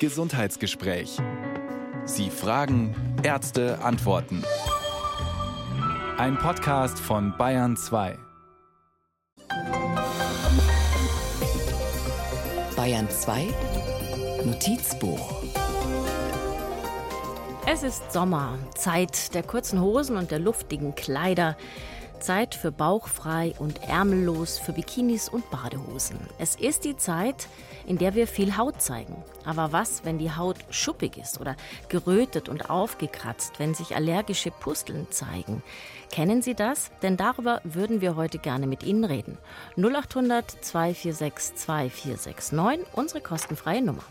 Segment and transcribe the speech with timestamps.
[0.00, 1.18] Gesundheitsgespräch.
[2.04, 4.44] Sie fragen, Ärzte antworten.
[6.18, 8.18] Ein Podcast von Bayern 2.
[12.76, 13.48] Bayern 2
[14.44, 15.42] Notizbuch.
[17.66, 21.56] Es ist Sommer, Zeit der kurzen Hosen und der luftigen Kleider.
[22.24, 26.18] Zeit für bauchfrei und ärmellos, für Bikinis und Badehosen.
[26.38, 27.48] Es ist die Zeit,
[27.86, 29.14] in der wir viel Haut zeigen.
[29.44, 31.54] Aber was, wenn die Haut schuppig ist oder
[31.88, 35.62] gerötet und aufgekratzt, wenn sich allergische Pusteln zeigen?
[36.10, 36.90] Kennen Sie das?
[37.02, 39.36] Denn darüber würden wir heute gerne mit Ihnen reden.
[39.76, 44.04] 0800 246 2469, unsere kostenfreie Nummer.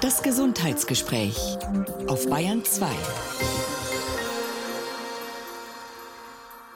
[0.00, 1.58] Das Gesundheitsgespräch
[2.08, 2.88] auf Bayern 2.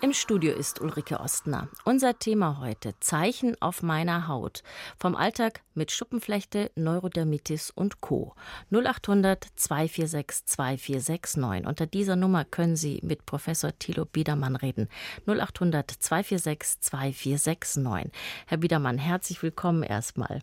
[0.03, 1.69] Im Studio ist Ulrike Ostner.
[1.85, 4.63] Unser Thema heute: Zeichen auf meiner Haut.
[4.99, 8.35] Vom Alltag mit Schuppenflechte, Neurodermitis und Co.
[8.71, 11.67] 0800 246 2469.
[11.67, 14.89] Unter dieser Nummer können Sie mit Professor Thilo Biedermann reden.
[15.27, 18.13] 0800 246 2469.
[18.47, 20.41] Herr Biedermann, herzlich willkommen erstmal.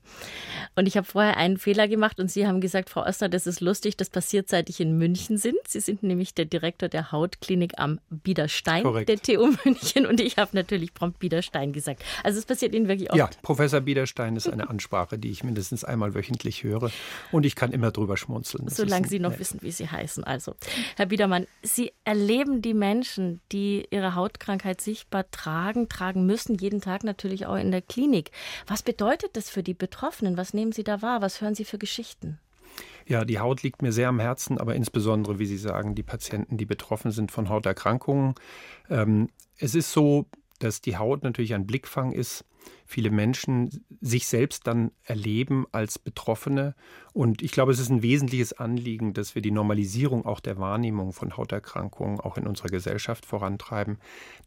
[0.75, 3.61] Und ich habe vorher einen Fehler gemacht und Sie haben gesagt, Frau Ostner, das ist
[3.61, 5.59] lustig, das passiert seit ich in München sind.
[5.67, 9.09] Sie sind nämlich der Direktor der Hautklinik am Biederstein Korrekt.
[9.09, 12.03] der TU München und ich habe natürlich prompt Biederstein gesagt.
[12.23, 13.17] Also es passiert Ihnen wirklich oft.
[13.17, 16.91] Ja, Professor Biederstein ist eine Ansprache, die ich mindestens einmal wöchentlich höre
[17.31, 18.65] und ich kann immer drüber schmunzeln.
[18.65, 19.39] Das Solange Sie noch nett.
[19.39, 20.23] wissen, wie Sie heißen.
[20.23, 20.55] Also,
[20.95, 27.03] Herr Biedermann, Sie erleben die Menschen, die ihre Hautkrankheit sichtbar tragen, tragen müssen, jeden Tag
[27.03, 28.31] natürlich auch in der Klinik.
[28.67, 30.37] Was bedeutet das für die Betroffenen?
[30.37, 31.21] Was nehmen Sie da wahr?
[31.21, 32.39] Was hören Sie für Geschichten?
[33.07, 36.57] Ja, die Haut liegt mir sehr am Herzen, aber insbesondere, wie Sie sagen, die Patienten,
[36.57, 38.35] die betroffen sind von Hauterkrankungen.
[38.89, 40.25] Ähm, es ist so,
[40.59, 42.45] dass die Haut natürlich ein Blickfang ist.
[42.85, 46.75] Viele Menschen sich selbst dann erleben als Betroffene.
[47.11, 51.11] Und ich glaube, es ist ein wesentliches Anliegen, dass wir die Normalisierung auch der Wahrnehmung
[51.11, 53.97] von Hauterkrankungen auch in unserer Gesellschaft vorantreiben.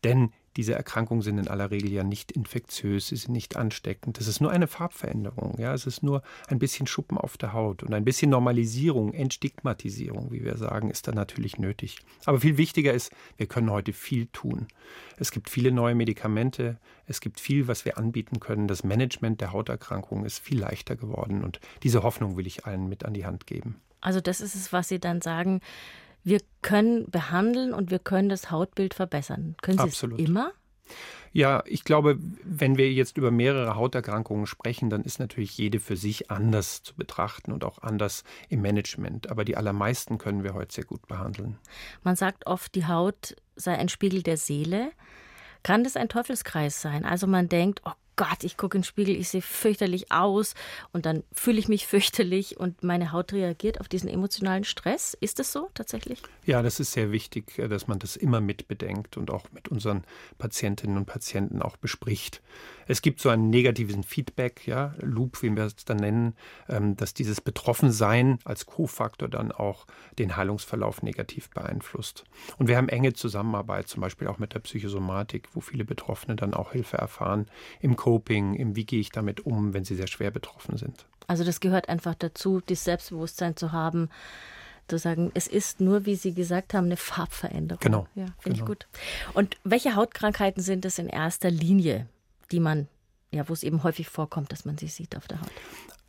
[0.05, 4.19] Denn diese Erkrankungen sind in aller Regel ja nicht infektiös, sie sind nicht ansteckend.
[4.19, 5.59] Das ist nur eine Farbveränderung.
[5.59, 5.75] Ja?
[5.75, 7.83] Es ist nur ein bisschen Schuppen auf der Haut.
[7.83, 11.99] Und ein bisschen Normalisierung, Entstigmatisierung, wie wir sagen, ist da natürlich nötig.
[12.25, 14.67] Aber viel wichtiger ist, wir können heute viel tun.
[15.19, 18.69] Es gibt viele neue Medikamente, es gibt viel, was wir anbieten können.
[18.69, 21.45] Das Management der Hauterkrankungen ist viel leichter geworden.
[21.45, 23.77] Und diese Hoffnung will ich allen mit an die Hand geben.
[24.01, 25.61] Also das ist es, was Sie dann sagen.
[26.27, 29.55] Wir können behandeln und wir können das Hautbild verbessern.
[29.63, 30.19] Können Sie Absolut.
[30.19, 30.51] es immer?
[31.33, 35.97] Ja, ich glaube, wenn wir jetzt über mehrere Hauterkrankungen sprechen, dann ist natürlich jede für
[35.97, 39.31] sich anders zu betrachten und auch anders im Management.
[39.31, 41.59] Aber die allermeisten können wir heute sehr gut behandeln.
[42.03, 44.91] Man sagt oft, die Haut sei ein Spiegel der Seele.
[45.63, 47.05] Kann das ein Teufelskreis sein?
[47.05, 50.55] Also man denkt, oh Gott, ich gucke in den Spiegel, ich sehe fürchterlich aus
[50.93, 55.17] und dann fühle ich mich fürchterlich und meine Haut reagiert auf diesen emotionalen Stress.
[55.21, 56.23] Ist es so tatsächlich?
[56.45, 59.69] Ja, das ist sehr wichtig, äh, dass man das immer mit bedenkt und auch mit
[59.69, 60.05] unseren
[60.39, 62.41] Patientinnen und Patienten auch bespricht.
[62.89, 66.37] Es gibt so einen negativen Feedback, ja, Loop, wie wir es dann nennen,
[66.69, 69.87] ähm, dass dieses Betroffensein als Co-Faktor dann auch
[70.19, 72.25] den Heilungsverlauf negativ beeinflusst.
[72.59, 76.55] Und wir haben enge Zusammenarbeit, zum Beispiel auch mit der Psychosomatik, wo viele Betroffene dann
[76.55, 77.47] auch Hilfe erfahren
[77.81, 81.07] im Coping, im Wie gehe ich damit um, wenn sie sehr schwer betroffen sind.
[81.27, 84.11] Also das gehört einfach dazu, das Selbstbewusstsein zu haben,
[84.87, 87.81] zu sagen, es ist nur, wie Sie gesagt haben, eine Farbveränderung.
[87.81, 88.67] Genau, Ja, finde ich genau.
[88.67, 88.87] gut.
[89.35, 92.07] Und welche Hautkrankheiten sind es in erster Linie,
[92.53, 92.87] die man,
[93.33, 95.51] ja, wo es eben häufig vorkommt, dass man sie sieht auf der Haut?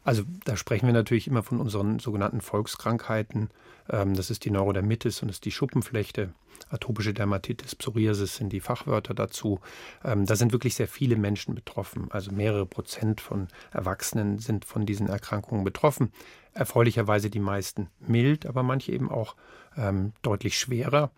[0.08, 3.50] Also da sprechen wir natürlich immer von unseren sogenannten Volkskrankheiten.
[3.90, 6.30] Ähm, das ist die Neurodermitis und das ist die Schuppenflechte.
[6.70, 9.60] Atopische Dermatitis, Psoriasis sind die Fachwörter dazu.
[10.06, 12.08] Ähm, da sind wirklich sehr viele Menschen betroffen.
[12.10, 16.14] Also mehrere Prozent von Erwachsenen sind von diesen Erkrankungen betroffen.
[16.54, 19.36] Erfreulicherweise die meisten mild, aber manche eben auch
[19.76, 21.12] ähm, deutlich schwerer.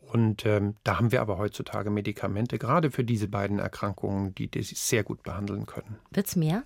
[0.00, 5.04] Und da haben wir aber heutzutage Medikamente, gerade für diese beiden Erkrankungen, die das sehr
[5.04, 5.96] gut behandeln können.
[6.10, 6.64] Wird es mehr?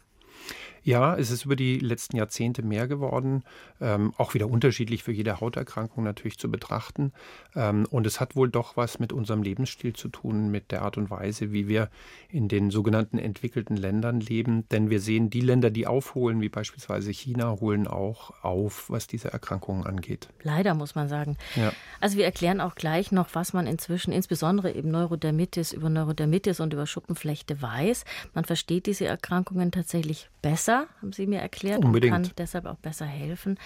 [0.86, 3.42] Ja, es ist über die letzten Jahrzehnte mehr geworden,
[3.80, 7.12] ähm, auch wieder unterschiedlich für jede Hauterkrankung natürlich zu betrachten.
[7.56, 10.96] Ähm, und es hat wohl doch was mit unserem Lebensstil zu tun, mit der Art
[10.96, 11.90] und Weise, wie wir
[12.28, 14.68] in den sogenannten entwickelten Ländern leben.
[14.68, 19.32] Denn wir sehen, die Länder, die aufholen, wie beispielsweise China, holen auch auf, was diese
[19.32, 20.28] Erkrankungen angeht.
[20.44, 21.36] Leider muss man sagen.
[21.56, 21.72] Ja.
[22.00, 26.72] Also wir erklären auch gleich noch, was man inzwischen insbesondere eben Neurodermitis über Neurodermitis und
[26.72, 28.04] über Schuppenflechte weiß.
[28.34, 32.14] Man versteht diese Erkrankungen tatsächlich besser, haben Sie mir erklärt, Unbedingt.
[32.14, 33.58] und kann deshalb auch besser helfen.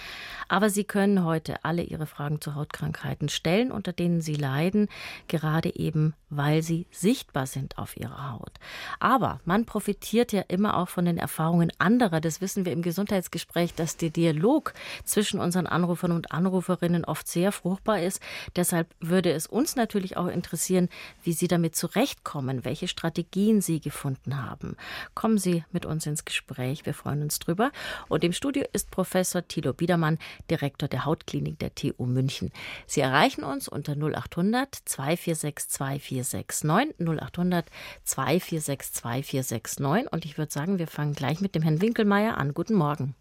[0.47, 4.89] Aber Sie können heute alle Ihre Fragen zu Hautkrankheiten stellen, unter denen Sie leiden,
[5.27, 8.53] gerade eben, weil sie sichtbar sind auf Ihrer Haut.
[8.99, 12.19] Aber man profitiert ja immer auch von den Erfahrungen anderer.
[12.19, 14.73] Das wissen wir im Gesundheitsgespräch, dass der Dialog
[15.03, 18.21] zwischen unseren Anrufern und Anruferinnen oft sehr fruchtbar ist.
[18.55, 20.89] Deshalb würde es uns natürlich auch interessieren,
[21.21, 24.77] wie Sie damit zurechtkommen, welche Strategien Sie gefunden haben.
[25.13, 26.70] Kommen Sie mit uns ins Gespräch.
[26.85, 27.71] Wir freuen uns drüber.
[28.07, 30.17] Und im Studio ist Professor Thilo Biedermann,
[30.49, 32.51] Direktor der Hautklinik der TU München.
[32.87, 36.69] Sie erreichen uns unter 0800 246 2469
[36.99, 37.65] 0800
[38.03, 42.53] 246 2469 und ich würde sagen, wir fangen gleich mit dem Herrn Winkelmeier an.
[42.53, 43.15] Guten Morgen.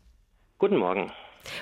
[0.58, 1.10] Guten Morgen.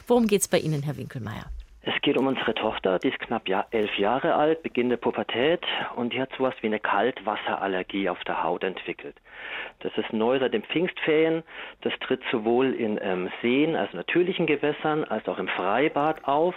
[0.07, 1.47] Worum geht es bei Ihnen, Herr Winkelmeier?
[1.91, 5.65] Es geht um unsere Tochter, die ist knapp elf Jahre alt, Beginn der Pubertät
[5.97, 9.17] und die hat sowas wie eine Kaltwasserallergie auf der Haut entwickelt.
[9.81, 11.45] Das ist neu seit den Pfingstferien.
[11.81, 16.55] Das tritt sowohl in ähm, Seen, also natürlichen Gewässern, als auch im Freibad auf.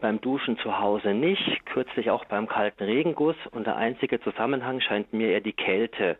[0.00, 3.36] Beim Duschen zu Hause nicht, kürzlich auch beim kalten Regenguss.
[3.50, 6.16] Und der einzige Zusammenhang scheint mir eher die Kälte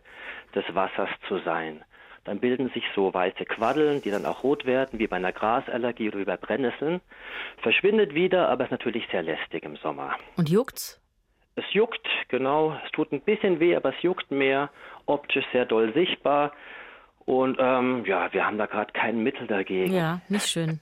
[0.53, 1.83] des Wassers zu sein.
[2.25, 6.07] Dann bilden sich so weiße Quaddeln, die dann auch rot werden, wie bei einer Grasallergie
[6.07, 7.01] oder wie bei Brennnesseln.
[7.61, 10.15] Verschwindet wieder, aber ist natürlich sehr lästig im Sommer.
[10.37, 11.01] Und juckt's?
[11.55, 12.75] Es juckt, genau.
[12.85, 14.69] Es tut ein bisschen weh, aber es juckt mehr.
[15.05, 16.53] Optisch sehr doll sichtbar.
[17.25, 19.93] Und ähm, ja, wir haben da gerade kein Mittel dagegen.
[19.93, 20.79] Ja, nicht schön.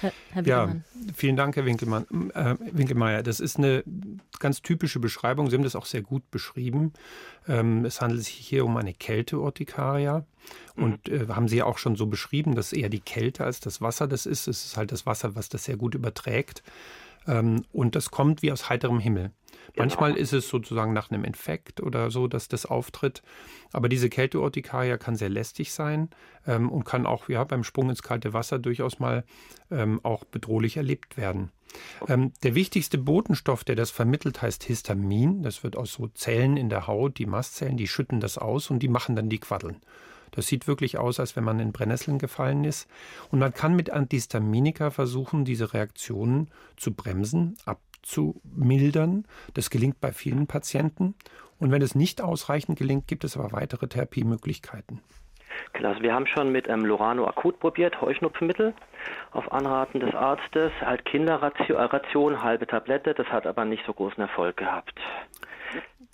[0.00, 0.76] Herr, Herr ja,
[1.14, 3.22] vielen Dank, Herr Winkelmann, äh, Winkelmeier.
[3.22, 3.84] Das ist eine
[4.38, 5.50] ganz typische Beschreibung.
[5.50, 6.92] Sie haben das auch sehr gut beschrieben.
[7.48, 10.24] Ähm, es handelt sich hier um eine Kälteurtikaria.
[10.76, 10.82] Mhm.
[10.82, 14.06] Und äh, haben Sie auch schon so beschrieben, dass eher die Kälte als das Wasser
[14.06, 14.48] das ist.
[14.48, 16.62] Es ist halt das Wasser, was das sehr gut überträgt.
[17.26, 19.30] Ähm, und das kommt wie aus heiterem Himmel.
[19.72, 19.84] Genau.
[19.84, 23.22] Manchmal ist es sozusagen nach einem Infekt oder so, dass das auftritt.
[23.72, 26.10] Aber diese Kälteurtikaria kann sehr lästig sein
[26.46, 29.24] ähm, und kann auch ja, beim Sprung ins kalte Wasser durchaus mal
[29.70, 31.50] ähm, auch bedrohlich erlebt werden.
[32.08, 35.42] Ähm, der wichtigste Botenstoff, der das vermittelt, heißt Histamin.
[35.42, 38.80] Das wird aus so Zellen in der Haut, die Mastzellen, die schütten das aus und
[38.80, 39.80] die machen dann die Quaddeln.
[40.32, 42.88] Das sieht wirklich aus, als wenn man in Brennnesseln gefallen ist.
[43.30, 47.56] Und man kann mit Antihistaminika versuchen, diese Reaktionen zu bremsen,
[48.06, 49.24] abzumildern.
[49.54, 51.14] Das gelingt bei vielen Patienten.
[51.58, 55.00] Und wenn es nicht ausreichend gelingt, gibt es aber weitere Therapiemöglichkeiten.
[55.72, 56.02] Klasse.
[56.02, 58.74] Wir haben schon mit ähm, Lorano akut probiert, Heuschnupfenmittel,
[59.32, 63.14] auf Anraten des Arztes, halt Kinderration, halbe Tablette.
[63.14, 65.00] Das hat aber nicht so großen Erfolg gehabt.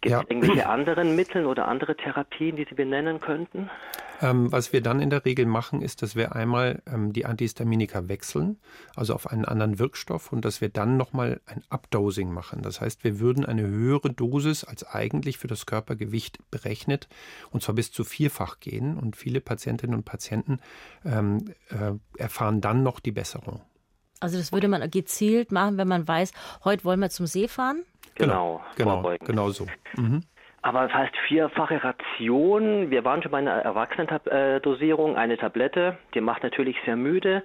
[0.00, 0.22] Gibt es ja.
[0.28, 3.68] irgendwelche anderen Mittel oder andere Therapien, die Sie benennen könnten?
[4.22, 8.08] Ähm, was wir dann in der Regel machen, ist, dass wir einmal ähm, die Antihistaminika
[8.08, 8.58] wechseln,
[8.94, 12.62] also auf einen anderen Wirkstoff, und dass wir dann nochmal ein Updosing machen.
[12.62, 17.08] Das heißt, wir würden eine höhere Dosis als eigentlich für das Körpergewicht berechnet,
[17.50, 18.96] und zwar bis zu vierfach gehen.
[18.96, 20.60] Und viele Patientinnen und Patienten
[21.04, 23.60] ähm, äh, erfahren dann noch die Besserung.
[24.20, 26.30] Also das würde man gezielt machen, wenn man weiß,
[26.62, 27.82] heute wollen wir zum See fahren?
[28.14, 29.66] Genau, genau, genau, genau so.
[29.96, 30.22] Mhm.
[30.62, 32.90] Aber das heißt vierfache Ration.
[32.90, 35.98] Wir waren schon bei einer Erwachsenendosierung, eine Tablette.
[36.14, 37.42] Die macht natürlich sehr müde,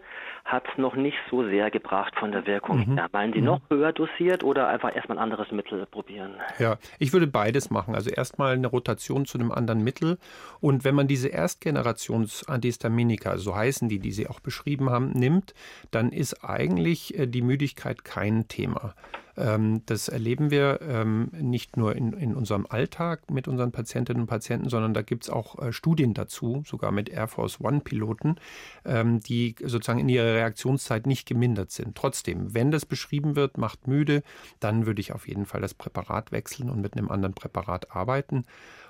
[0.47, 2.95] hat es noch nicht so sehr gebracht von der Wirkung mhm.
[2.95, 3.09] her.
[3.11, 3.45] Meinen Sie mhm.
[3.45, 6.35] noch höher dosiert oder einfach erstmal ein anderes Mittel probieren?
[6.57, 7.95] Ja, ich würde beides machen.
[7.95, 10.17] Also erstmal eine Rotation zu einem anderen Mittel.
[10.61, 15.53] Und wenn man diese Erstgenerations-Antihistaminika, so heißen die, die Sie auch beschrieben haben, nimmt,
[15.91, 18.93] dann ist eigentlich äh, die Müdigkeit kein Thema.
[19.37, 24.27] Ähm, das erleben wir ähm, nicht nur in, in unserem Alltag mit unseren Patientinnen und
[24.27, 28.37] Patienten, sondern da gibt es auch äh, Studien dazu, sogar mit Air Force One-Piloten,
[28.83, 31.95] ähm, die sozusagen in ihrer Reaktionszeit nicht gemindert sind.
[31.95, 34.23] Trotzdem, wenn das beschrieben wird, macht müde,
[34.59, 38.45] dann würde ich auf jeden Fall das Präparat wechseln und mit einem anderen Präparat arbeiten.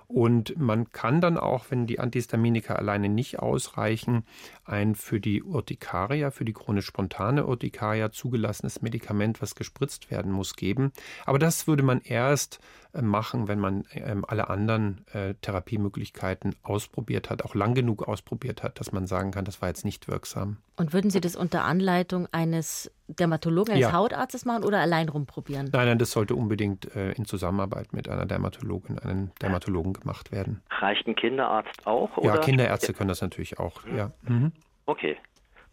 [0.08, 4.24] Und man kann dann auch, wenn die Antihistaminika alleine nicht ausreichen,
[4.64, 10.56] ein für die Urtikaria, für die chronisch spontane Urtikaria zugelassenes Medikament, was gespritzt werden muss,
[10.56, 10.94] geben.
[11.26, 12.60] Aber das würde man erst
[12.94, 18.64] äh, machen, wenn man ähm, alle anderen äh, Therapiemöglichkeiten ausprobiert hat, auch lang genug ausprobiert
[18.64, 20.58] hat, dass man sagen kann, das war jetzt nicht wirksam.
[20.78, 23.94] Und würden Sie das unter Anleitung eines Dermatologen, eines ja.
[23.94, 25.70] Hautarztes machen oder allein rumprobieren?
[25.72, 30.62] Nein, nein, das sollte unbedingt äh, in Zusammenarbeit mit einer Dermatologin, einem Dermatologen gemacht werden.
[30.70, 32.18] Reicht ein Kinderarzt auch?
[32.18, 32.36] Oder?
[32.36, 33.86] Ja, Kinderärzte können das natürlich auch.
[33.86, 33.98] Mhm.
[33.98, 34.12] Ja.
[34.24, 34.52] Mhm.
[34.86, 35.18] Okay.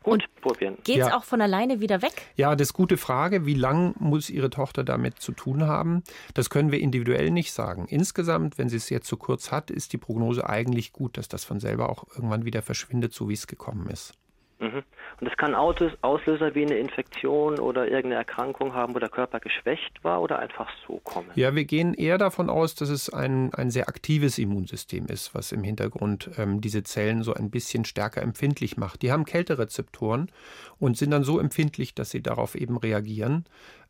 [0.05, 0.77] Gut, und probieren.
[0.85, 1.17] Geht es ja.
[1.17, 2.13] auch von alleine wieder weg?
[2.37, 3.47] Ja, das ist gute Frage.
[3.47, 6.05] Wie lang muss Ihre Tochter damit zu tun haben?
[6.35, 7.87] Das können wir individuell nicht sagen.
[7.89, 11.29] Insgesamt, wenn sie es jetzt zu so kurz hat, ist die Prognose eigentlich gut, dass
[11.29, 14.13] das von selber auch irgendwann wieder verschwindet, so wie es gekommen ist.
[14.61, 14.83] Mhm.
[15.21, 20.03] Und es kann Auslöser wie eine Infektion oder irgendeine Erkrankung haben, wo der Körper geschwächt
[20.03, 21.31] war oder einfach so kommen?
[21.35, 25.53] Ja, wir gehen eher davon aus, dass es ein, ein sehr aktives Immunsystem ist, was
[25.53, 29.03] im Hintergrund ähm, diese Zellen so ein bisschen stärker empfindlich macht.
[29.03, 30.31] Die haben Kälterezeptoren
[30.79, 33.45] und sind dann so empfindlich, dass sie darauf eben reagieren.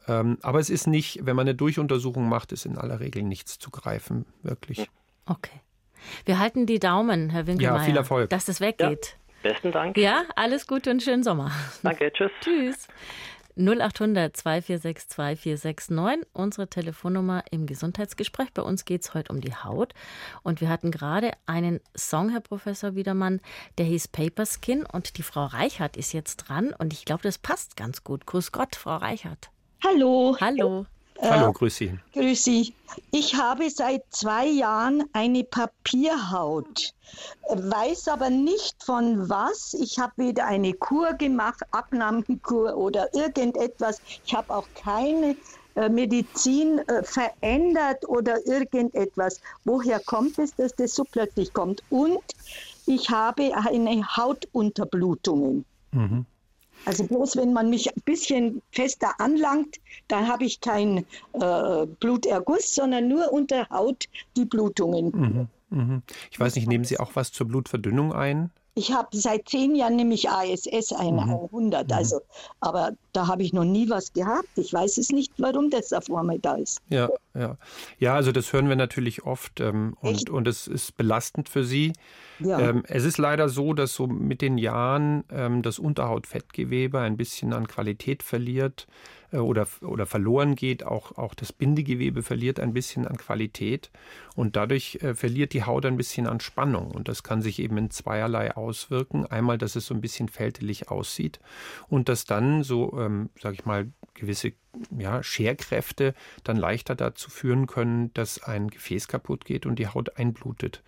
[0.06, 3.58] Ähm, aber es ist nicht, wenn man eine Durchuntersuchung macht, ist in aller Regel nichts
[3.58, 4.88] zu greifen, wirklich.
[5.26, 5.60] Okay.
[6.26, 8.30] Wir halten die Daumen, Herr Winkelmeier, ja, viel Erfolg.
[8.30, 9.16] dass das weggeht.
[9.16, 9.23] Ja.
[9.44, 9.98] Besten Dank.
[9.98, 11.52] Ja, alles Gute und schönen Sommer.
[11.82, 12.30] Danke, tschüss.
[12.40, 12.88] tschüss.
[13.56, 18.54] 0800 246 2469, unsere Telefonnummer im Gesundheitsgespräch.
[18.54, 19.92] Bei uns geht es heute um die Haut.
[20.42, 23.42] Und wir hatten gerade einen Song, Herr Professor Wiedermann,
[23.76, 24.86] der hieß Paper Skin.
[24.90, 26.74] Und die Frau Reichert ist jetzt dran.
[26.78, 28.24] Und ich glaube, das passt ganz gut.
[28.24, 29.50] Grüß Gott, Frau Reichert.
[29.84, 30.36] Hallo.
[30.40, 30.86] Hallo.
[31.20, 31.98] Hallo, grüß Sie.
[32.12, 32.74] Grüß Sie.
[33.10, 36.92] Ich habe seit zwei Jahren eine Papierhaut,
[37.48, 39.74] weiß aber nicht von was.
[39.74, 44.00] Ich habe weder eine Kur gemacht, Abnahmekur oder irgendetwas.
[44.24, 45.36] Ich habe auch keine
[45.76, 49.40] äh, Medizin äh, verändert oder irgendetwas.
[49.64, 51.82] Woher kommt es, dass das so plötzlich kommt?
[51.90, 52.22] Und
[52.86, 55.64] ich habe eine Hautunterblutungen.
[55.92, 56.26] Mhm.
[56.84, 59.76] Also bloß wenn man mich ein bisschen fester anlangt,
[60.08, 60.98] dann habe ich kein
[61.32, 65.48] äh, Bluterguss, sondern nur unter Haut die Blutungen.
[65.70, 66.02] Mhm, mh.
[66.30, 68.50] Ich weiß nicht, nehmen Sie auch was zur Blutverdünnung ein?
[68.76, 71.30] Ich habe seit zehn Jahren nämlich ASS ein, mhm.
[71.30, 71.94] 100, mhm.
[71.94, 72.20] also,
[72.60, 74.48] aber da habe ich noch nie was gehabt.
[74.56, 76.80] Ich weiß es nicht, warum das auf einmal da ist.
[76.88, 77.56] Ja, ja.
[78.00, 81.92] Ja, also das hören wir natürlich oft ähm, und, und es ist belastend für Sie.
[82.40, 82.58] Ja.
[82.58, 87.52] Ähm, es ist leider so, dass so mit den Jahren ähm, das Unterhautfettgewebe ein bisschen
[87.52, 88.88] an Qualität verliert.
[89.34, 90.84] Äh, oder, oder verloren geht.
[90.84, 93.90] Auch, auch das Bindegewebe verliert ein bisschen an Qualität
[94.34, 96.90] und dadurch äh, verliert die Haut ein bisschen an Spannung.
[96.92, 99.26] Und das kann sich eben in zweierlei auswirken.
[99.26, 101.40] Einmal, dass es so ein bisschen fältelig aussieht
[101.88, 104.52] und dass dann so, ähm, sage ich mal, gewisse
[104.96, 106.14] ja, Scherkräfte
[106.44, 110.82] dann leichter dazu führen können, dass ein Gefäß kaputt geht und die Haut einblutet.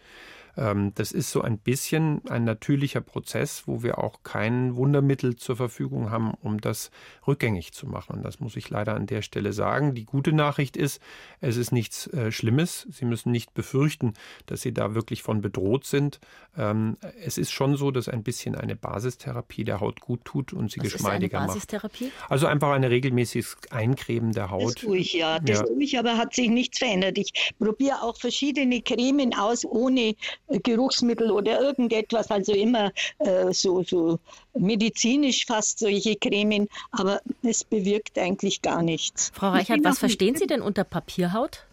[0.56, 5.56] Ähm, das ist so ein bisschen ein natürlicher Prozess, wo wir auch kein Wundermittel zur
[5.56, 6.90] Verfügung haben, um das
[7.26, 8.22] rückgängig zu machen.
[8.22, 9.94] Das muss ich leider an der Stelle sagen.
[9.94, 11.00] Die gute Nachricht ist,
[11.40, 12.86] es ist nichts äh, Schlimmes.
[12.90, 14.14] Sie müssen nicht befürchten,
[14.46, 16.20] dass Sie da wirklich von bedroht sind.
[16.56, 20.70] Ähm, es ist schon so, dass ein bisschen eine Basistherapie der Haut gut tut und
[20.70, 22.04] sie Was geschmeidiger ist eine Basistherapie?
[22.04, 22.30] macht.
[22.30, 24.64] Also einfach eine regelmäßiges Eincremen der Haut.
[24.64, 25.66] Das tue ich ja, das ja.
[25.66, 27.18] tue ich, aber hat sich nichts verändert.
[27.18, 30.14] Ich probiere auch verschiedene Cremen aus, ohne
[30.48, 34.18] Geruchsmittel oder irgendetwas, also immer äh, so, so
[34.54, 39.32] medizinisch fast solche Cremen, aber es bewirkt eigentlich gar nichts.
[39.34, 41.64] Frau Reichert, was verstehen Sie denn unter Papierhaut?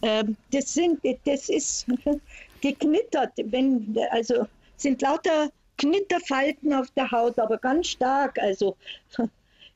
[0.00, 1.86] Äh, das, sind, das ist
[2.60, 4.46] geknittert, wenn, also
[4.76, 8.76] sind lauter Knitterfalten auf der Haut, aber ganz stark, also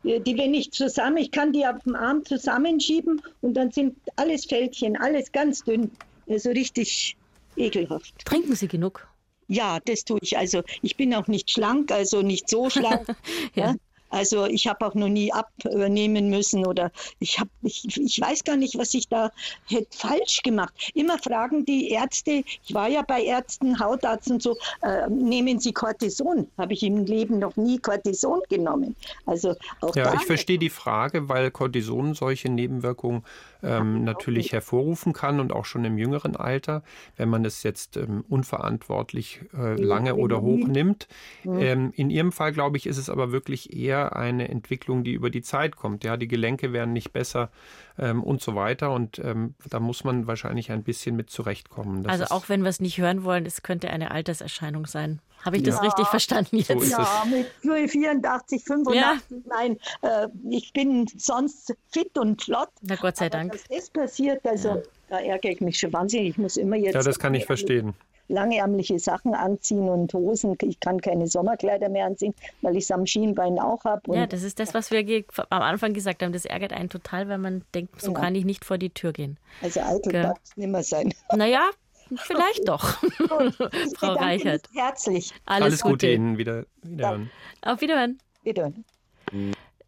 [0.03, 4.45] die wenn ich zusammen, ich kann die auf dem Arm zusammenschieben und dann sind alles
[4.45, 5.91] Fältchen, alles ganz dünn,
[6.29, 7.17] also richtig
[7.57, 8.25] ekelhaft.
[8.25, 9.07] Trinken Sie genug?
[9.49, 10.37] Ja, das tue ich.
[10.37, 13.07] Also ich bin auch nicht schlank, also nicht so schlank.
[13.55, 13.67] ja.
[13.67, 13.75] ja.
[14.11, 18.57] Also ich habe auch noch nie abnehmen müssen oder ich habe ich, ich weiß gar
[18.57, 19.33] nicht, was ich da
[19.67, 20.93] hätte falsch gemacht.
[20.95, 25.73] Immer fragen die Ärzte, ich war ja bei Ärzten, Hautarzt und so, äh, nehmen Sie
[25.73, 26.49] Cortison?
[26.57, 28.95] Habe ich im Leben noch nie Cortison genommen.
[29.27, 33.25] Also auch ja, ich verstehe die Frage, weil Cortison solche Nebenwirkungen
[33.63, 36.83] ähm, natürlich hervorrufen kann und auch schon im jüngeren Alter,
[37.17, 41.09] wenn man es jetzt ähm, unverantwortlich äh, lange oder hoch nimmt.
[41.45, 45.31] Ähm, in Ihrem Fall, glaube ich, ist es aber wirklich eher eine Entwicklung, die über
[45.31, 46.05] die Zeit kommt.
[46.05, 47.51] Ja, die Gelenke werden nicht besser
[47.99, 52.03] ähm, und so weiter und ähm, da muss man wahrscheinlich ein bisschen mit zurechtkommen.
[52.03, 55.21] Das also auch wenn wir es nicht hören wollen, es könnte eine Alterserscheinung sein.
[55.45, 56.69] Habe ich das richtig verstanden jetzt?
[56.69, 57.47] So ja, mit
[57.91, 59.17] 84, 85, ja.
[59.47, 62.71] nein, äh, ich bin sonst fit und flott.
[62.83, 63.46] Na Gott sei Dank.
[63.49, 66.31] Das ist passiert, also da ärgere ich mich schon wahnsinnig.
[66.31, 66.95] Ich muss immer jetzt.
[66.95, 67.95] Ja, das kann ich verstehen
[68.29, 70.57] langärmliche Sachen anziehen und Hosen.
[70.63, 74.15] Ich kann keine Sommerkleider mehr anziehen, weil ich es am Schienbein auch habe.
[74.15, 76.33] Ja, das ist das, was wir am Anfang gesagt haben.
[76.33, 78.19] Das ärgert einen total, weil man denkt, so ja.
[78.19, 79.39] kann ich nicht vor die Tür gehen.
[79.63, 81.15] Also eitel darf es nicht mehr sein.
[81.35, 81.71] Naja,
[82.19, 82.85] Vielleicht doch,
[83.97, 84.69] Frau Reichert.
[84.73, 85.33] Herzlich.
[85.45, 85.93] Alles, Alles Gute.
[85.93, 86.39] Gute Ihnen.
[86.39, 87.31] Wieder, wiederhören.
[87.63, 88.19] Auf Wiederhören.
[88.45, 88.85] Wiederhören.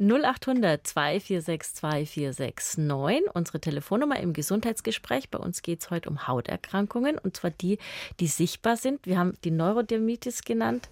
[0.00, 5.28] 0800 246 2469, unsere Telefonnummer im Gesundheitsgespräch.
[5.30, 7.78] Bei uns geht es heute um Hauterkrankungen und zwar die,
[8.20, 9.06] die sichtbar sind.
[9.06, 10.88] Wir haben die Neurodermitis genannt.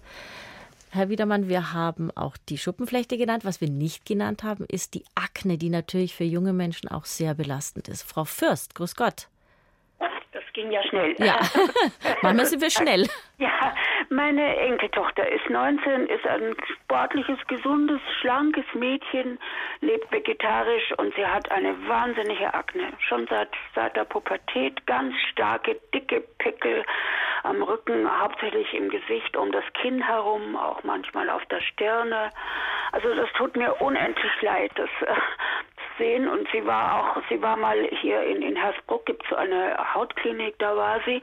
[0.89, 3.45] Herr Wiedermann, wir haben auch die Schuppenflechte genannt.
[3.45, 7.33] Was wir nicht genannt haben, ist die Akne, die natürlich für junge Menschen auch sehr
[7.33, 8.03] belastend ist.
[8.03, 9.27] Frau Fürst, grüß Gott
[10.57, 11.15] ging ja schnell.
[11.19, 11.39] Ja,
[12.23, 13.07] manchmal sind wir schnell.
[13.37, 13.75] Ja,
[14.09, 19.37] meine Enkeltochter ist 19, ist ein sportliches, gesundes, schlankes Mädchen,
[19.81, 22.91] lebt vegetarisch und sie hat eine wahnsinnige Akne.
[23.07, 26.83] Schon seit, seit der Pubertät ganz starke, dicke Pickel
[27.43, 32.31] am Rücken, hauptsächlich im Gesicht, um das Kinn herum, auch manchmal auf der Stirne.
[32.93, 34.71] Also das tut mir unendlich leid.
[34.75, 35.13] Das, äh,
[35.97, 39.35] sehen und sie war auch, sie war mal hier in, in Hersbruck, gibt es so
[39.35, 41.21] eine Hautklinik, da war sie.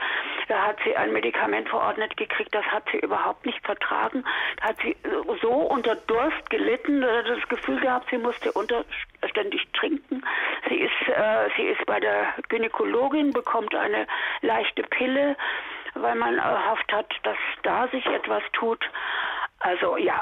[0.48, 4.24] Da hat sie ein Medikament verordnet gekriegt, das hat sie überhaupt nicht vertragen.
[4.58, 4.96] Da hat sie
[5.40, 8.84] so unter Durst gelitten, das Gefühl gehabt, sie musste unter,
[9.28, 10.22] ständig trinken.
[10.68, 14.06] Sie ist, äh, sie ist bei der Gynäkologin, bekommt eine
[14.42, 15.36] leichte Pille,
[15.94, 18.84] weil man erhofft hat, dass da sich etwas tut.
[19.60, 20.20] Also ja,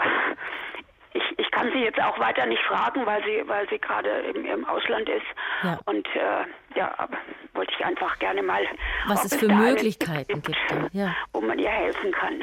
[1.15, 4.45] ich, ich kann sie jetzt auch weiter nicht fragen, weil sie, weil sie gerade im,
[4.45, 5.27] im Ausland ist.
[5.63, 5.79] Ja.
[5.87, 7.19] Und äh, ja, aber
[7.55, 8.63] wollte ich einfach gerne mal.
[9.07, 11.15] Was es für Möglichkeiten gibt, gibt ja.
[11.33, 12.43] wo man ihr helfen kann.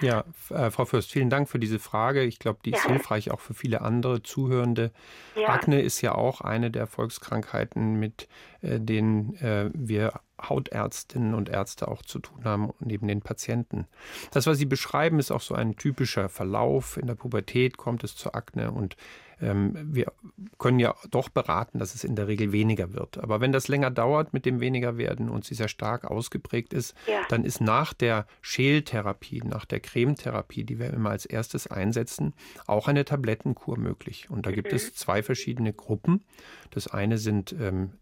[0.00, 2.22] Ja, äh, Frau Fürst, vielen Dank für diese Frage.
[2.22, 2.90] Ich glaube, die ist ja.
[2.90, 4.92] hilfreich auch für viele andere Zuhörende.
[5.34, 5.48] Ja.
[5.48, 8.26] Akne ist ja auch eine der Volkskrankheiten, mit
[8.62, 13.86] denen äh, wir Hautärztinnen und Ärzte auch zu tun haben, neben den Patienten.
[14.30, 16.96] Das, was Sie beschreiben, ist auch so ein typischer Verlauf.
[16.96, 18.96] In der Pubertät kommt es zur Akne und
[19.42, 20.12] ähm, wir
[20.58, 23.18] können ja doch beraten, dass es in der Regel weniger wird.
[23.18, 26.94] Aber wenn das länger dauert mit dem weniger werden und sie sehr stark ausgeprägt ist,
[27.06, 27.22] ja.
[27.28, 32.34] dann ist nach der Schältherapie, nach der Cremetherapie, die wir immer als erstes einsetzen,
[32.66, 34.28] auch eine Tablettenkur möglich.
[34.30, 34.76] Und da gibt mhm.
[34.76, 36.24] es zwei verschiedene Gruppen.
[36.70, 37.92] Das eine sind ähm,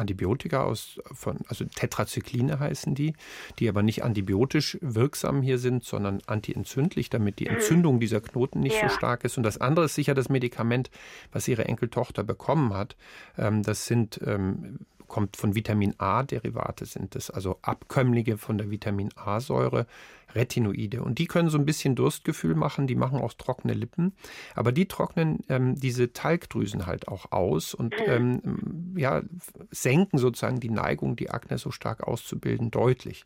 [0.00, 3.14] Antibiotika aus von, also Tetrazykline heißen die,
[3.58, 7.56] die aber nicht antibiotisch wirksam hier sind, sondern antientzündlich, damit die mhm.
[7.56, 8.88] Entzündung dieser Knoten nicht ja.
[8.88, 9.36] so stark ist.
[9.36, 10.90] Und das andere ist sicher das Medikament,
[11.32, 12.96] was ihre Enkeltochter bekommen hat.
[13.38, 14.78] Ähm, das sind ähm,
[15.10, 19.86] kommt von Vitamin A-Derivate sind es, also Abkömmlinge von der Vitamin A-Säure,
[20.34, 21.02] Retinoide.
[21.02, 24.12] Und die können so ein bisschen Durstgefühl machen, die machen auch trockene Lippen,
[24.54, 28.06] aber die trocknen ähm, diese Talgdrüsen halt auch aus und mhm.
[28.06, 29.22] ähm, ja,
[29.70, 33.24] senken sozusagen die Neigung, die Akne so stark auszubilden, deutlich.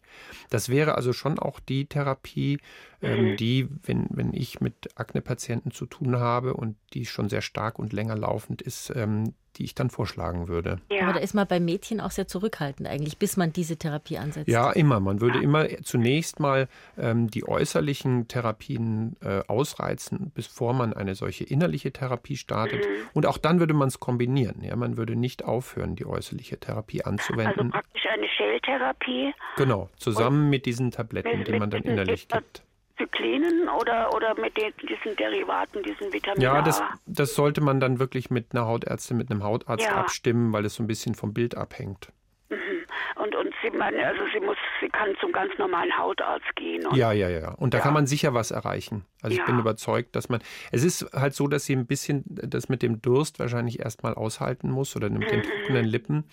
[0.50, 2.58] Das wäre also schon auch die Therapie,
[3.02, 3.37] ähm, mhm.
[3.37, 7.92] die, wenn, wenn ich mit Akne-Patienten zu tun habe und die schon sehr stark und
[7.92, 10.80] länger laufend ist, ähm, die ich dann vorschlagen würde.
[10.90, 11.04] Ja.
[11.04, 14.49] Aber da ist man bei Mädchen auch sehr zurückhaltend eigentlich, bis man diese Therapie ansetzt.
[14.49, 15.00] Ja, immer.
[15.00, 21.44] Man würde immer zunächst mal ähm, die äußerlichen Therapien äh, ausreizen, bevor man eine solche
[21.44, 22.80] innerliche Therapie startet.
[22.80, 23.08] Mhm.
[23.12, 24.62] Und auch dann würde man es kombinieren.
[24.62, 27.58] Ja, man würde nicht aufhören, die äußerliche Therapie anzuwenden.
[27.58, 29.34] Also praktisch eine Schältherapie.
[29.56, 32.62] Genau, zusammen Und mit diesen Tabletten, mit, die man dann innerlich gibt.
[32.97, 36.42] Zyklinen oder, oder mit den, diesen Derivaten, diesen Vitaminen?
[36.42, 39.97] Ja, das, das sollte man dann wirklich mit einer Hautärztin, mit einem Hautarzt ja.
[39.97, 42.12] abstimmen, weil es so ein bisschen vom Bild abhängt.
[42.50, 42.84] Mhm.
[43.16, 46.82] Und, und sie, meine, also sie muss, sie kann zum ganz normalen Hautarzt gehen.
[46.94, 47.52] ja, ja, ja.
[47.52, 47.84] Und da ja.
[47.84, 49.04] kann man sicher was erreichen.
[49.22, 49.42] Also ja.
[49.42, 50.40] ich bin überzeugt, dass man.
[50.70, 54.70] Es ist halt so, dass sie ein bisschen das mit dem Durst wahrscheinlich erstmal aushalten
[54.70, 55.44] muss oder mit den mhm.
[55.44, 56.24] trockenen Lippen.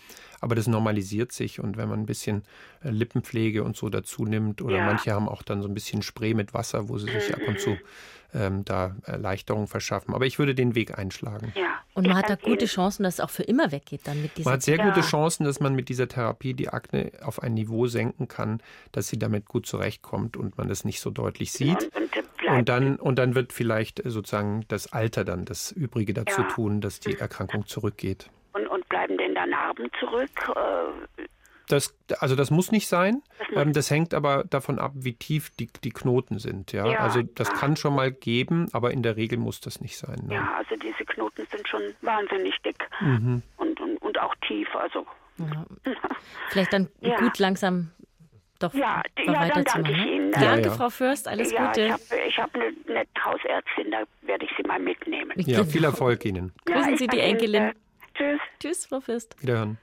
[0.42, 2.44] Aber das normalisiert sich und wenn man ein bisschen
[2.84, 4.86] äh, Lippenpflege und so dazu nimmt oder ja.
[4.86, 7.60] manche haben auch dann so ein bisschen Spray mit Wasser, wo sie sich ab und
[7.60, 7.78] zu
[8.34, 10.14] ähm, da Erleichterung verschaffen.
[10.14, 11.54] Aber ich würde den Weg einschlagen.
[11.56, 11.80] Ja.
[11.94, 14.50] Und man hat da gute Chancen, dass es auch für immer weggeht dann mit dieser
[14.50, 17.88] Man hat sehr gute Chancen, dass man mit dieser Therapie die Akne auf ein Niveau
[17.88, 21.84] senken kann, dass sie damit gut zurechtkommt und man das nicht so deutlich sieht.
[21.96, 26.42] Und, und, und dann, und dann wird vielleicht sozusagen das Alter dann das Übrige dazu
[26.42, 26.48] ja.
[26.48, 28.30] tun, dass die Erkrankung zurückgeht.
[28.54, 30.30] Und, und bleiben denn da Narben zurück?
[30.56, 31.24] Äh,
[31.72, 33.22] das, also das muss nicht sein.
[33.54, 36.72] Das, ähm, das, hängt aber davon ab, wie tief die, die Knoten sind.
[36.74, 36.86] Ja?
[36.86, 37.54] ja also das ja.
[37.54, 40.24] kann schon mal geben, aber in der Regel muss das nicht sein.
[40.28, 40.36] Ne?
[40.36, 43.42] Ja, also diese Knoten sind schon wahnsinnig dick mhm.
[43.58, 43.80] und,
[44.52, 44.76] tief.
[44.76, 45.06] Also
[45.38, 45.66] ja.
[46.50, 47.92] Vielleicht dann gut langsam
[48.62, 49.98] doch ja, ja dann danke ich?
[49.98, 50.32] Ihnen.
[50.32, 51.98] Danke, Frau Fürst, alles ja, Gute.
[52.28, 55.32] Ich habe hab eine nette Hausärztin, da werde ich Sie mal mitnehmen.
[55.38, 56.54] Ja, viel Erfolg Ihnen.
[56.66, 57.64] Grüßen Sie die Enkelin.
[57.64, 57.74] Ihnen,
[58.14, 58.40] tschüss.
[58.60, 59.42] Tschüss, Frau Fürst.
[59.42, 59.78] Wiederhören.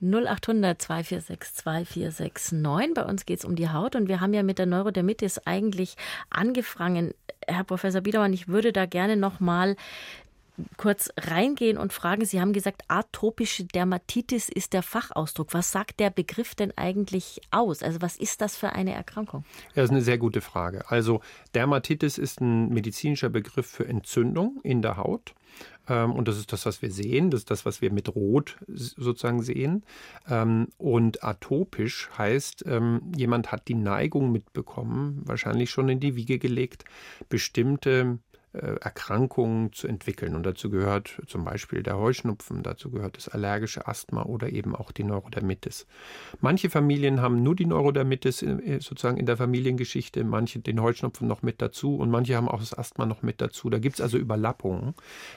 [0.00, 2.94] 0800 246 2469.
[2.94, 5.96] Bei uns geht es um die Haut und wir haben ja mit der Neurodermitis eigentlich
[6.30, 7.14] angefangen.
[7.48, 9.74] Herr Professor Biedermann, ich würde da gerne noch mal
[10.76, 12.24] kurz reingehen und fragen.
[12.24, 15.54] Sie haben gesagt, atopische Dermatitis ist der Fachausdruck.
[15.54, 17.82] Was sagt der Begriff denn eigentlich aus?
[17.82, 19.44] Also was ist das für eine Erkrankung?
[19.74, 20.90] Das ist eine sehr gute Frage.
[20.90, 21.20] Also
[21.54, 25.34] Dermatitis ist ein medizinischer Begriff für Entzündung in der Haut.
[25.88, 27.30] Ähm, und das ist das, was wir sehen.
[27.30, 29.84] Das ist das, was wir mit Rot sozusagen sehen.
[30.28, 36.38] Ähm, und atopisch heißt, ähm, jemand hat die Neigung mitbekommen, wahrscheinlich schon in die Wiege
[36.38, 36.84] gelegt,
[37.28, 38.18] bestimmte
[38.52, 40.34] Erkrankungen zu entwickeln.
[40.34, 44.90] Und dazu gehört zum Beispiel der Heuschnupfen, dazu gehört das allergische Asthma oder eben auch
[44.90, 45.86] die Neurodermitis.
[46.40, 51.42] Manche Familien haben nur die Neurodermitis äh, sozusagen in der Familiengeschichte, manche den Heuschnupfen noch
[51.42, 53.68] mit dazu und manche haben auch das Asthma noch mit dazu.
[53.68, 54.94] Da gibt es also Überlappungen.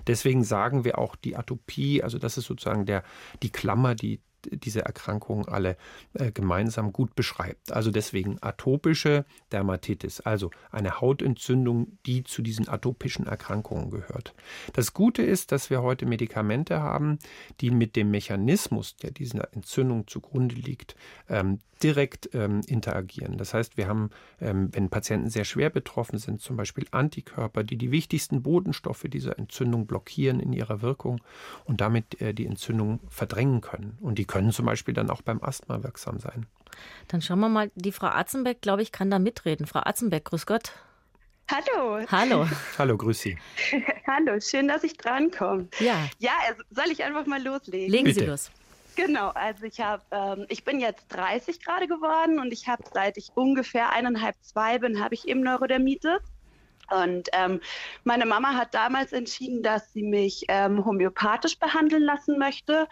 [0.08, 3.04] Deswegen sagen wir auch die Atopie, also das ist sozusagen der,
[3.44, 5.78] die Klammer, die diese Erkrankungen alle
[6.14, 7.72] äh, gemeinsam gut beschreibt.
[7.72, 14.34] Also deswegen atopische Dermatitis, also eine Hautentzündung, die zu diesen atopischen Erkrankungen gehört.
[14.74, 17.20] Das Gute ist, dass wir heute Medikamente haben,
[17.60, 20.96] die mit dem Mechanismus, der dieser Entzündung zugrunde liegt,
[21.30, 23.38] ähm, direkt ähm, interagieren.
[23.38, 27.78] Das heißt, wir haben, ähm, wenn Patienten sehr schwer betroffen sind, zum Beispiel Antikörper, die
[27.78, 31.22] die wichtigsten Botenstoffe dieser Entzündung blockieren in ihrer Wirkung
[31.66, 33.98] und damit äh, die Entzündung verdrängen können.
[34.00, 36.48] Und die können zum Beispiel dann auch beim Asthma wirksam sein.
[37.10, 39.68] Dann schauen wir mal, die Frau Atzenbeck, glaube ich, kann da mitreden.
[39.68, 40.72] Frau Atzenbeck, grüß Gott.
[41.52, 42.06] Hallo.
[42.10, 42.48] Hallo.
[42.78, 43.38] Hallo, grüß Sie.
[44.08, 45.68] Hallo, schön, dass ich drankomme.
[45.80, 46.08] Ja.
[46.20, 47.92] Ja, also soll ich einfach mal loslegen?
[47.92, 48.22] Legen Bitte.
[48.22, 48.52] Sie los.
[48.96, 53.18] Genau, also ich habe, ähm, ich bin jetzt 30 gerade geworden und ich habe seit
[53.18, 56.20] ich ungefähr eineinhalb, zwei bin, habe ich eben Neurodermitis.
[56.90, 57.60] Und ähm,
[58.04, 62.88] meine Mama hat damals entschieden, dass sie mich ähm, homöopathisch behandeln lassen möchte.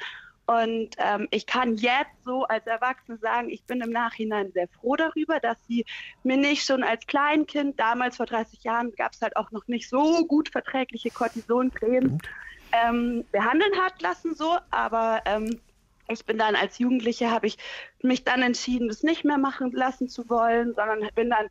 [0.50, 4.96] Und ähm, ich kann jetzt so als Erwachsene sagen, ich bin im Nachhinein sehr froh
[4.96, 5.86] darüber, dass sie
[6.24, 9.88] mir nicht schon als Kleinkind, damals vor 30 Jahren, gab es halt auch noch nicht
[9.88, 12.14] so gut verträgliche Cortisoncremes,
[12.72, 14.58] ähm, behandeln hat lassen so.
[14.72, 15.60] Aber ähm,
[16.08, 17.60] ich bin dann als Jugendliche, habe ich
[18.02, 21.48] mich dann entschieden, das nicht mehr machen lassen zu wollen, sondern bin dann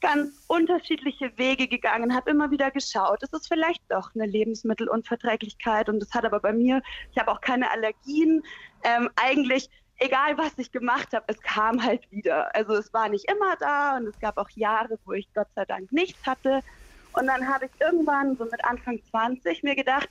[0.00, 6.00] ganz unterschiedliche Wege gegangen, habe immer wieder geschaut, ist es vielleicht doch eine Lebensmittelunverträglichkeit und
[6.00, 6.82] das hat aber bei mir,
[7.12, 8.42] ich habe auch keine Allergien,
[8.84, 12.54] ähm, eigentlich egal was ich gemacht habe, es kam halt wieder.
[12.54, 15.64] Also es war nicht immer da und es gab auch Jahre, wo ich Gott sei
[15.64, 16.62] Dank nichts hatte.
[17.14, 20.08] Und dann habe ich irgendwann so mit Anfang 20 mir gedacht,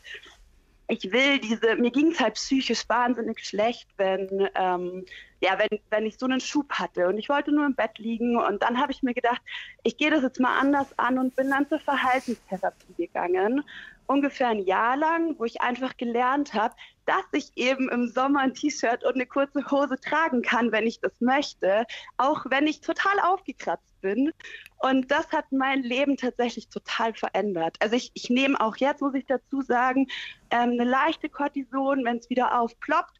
[0.89, 5.05] ich will diese, mir ging es halt psychisch wahnsinnig schlecht, wenn, ähm,
[5.41, 8.37] ja, wenn, wenn ich so einen Schub hatte und ich wollte nur im Bett liegen
[8.37, 9.41] und dann habe ich mir gedacht,
[9.83, 13.63] ich gehe das jetzt mal anders an und bin dann zur Verhaltenstherapie gegangen,
[14.07, 16.73] ungefähr ein Jahr lang, wo ich einfach gelernt habe,
[17.05, 20.99] dass ich eben im Sommer ein T-Shirt und eine kurze Hose tragen kann, wenn ich
[20.99, 21.85] das möchte,
[22.17, 24.31] auch wenn ich total aufgekratzt bin.
[24.79, 27.77] Und das hat mein Leben tatsächlich total verändert.
[27.79, 30.07] Also ich, ich nehme auch jetzt, muss ich dazu sagen,
[30.51, 33.16] ähm, eine leichte Cortison, wenn es wieder aufploppt.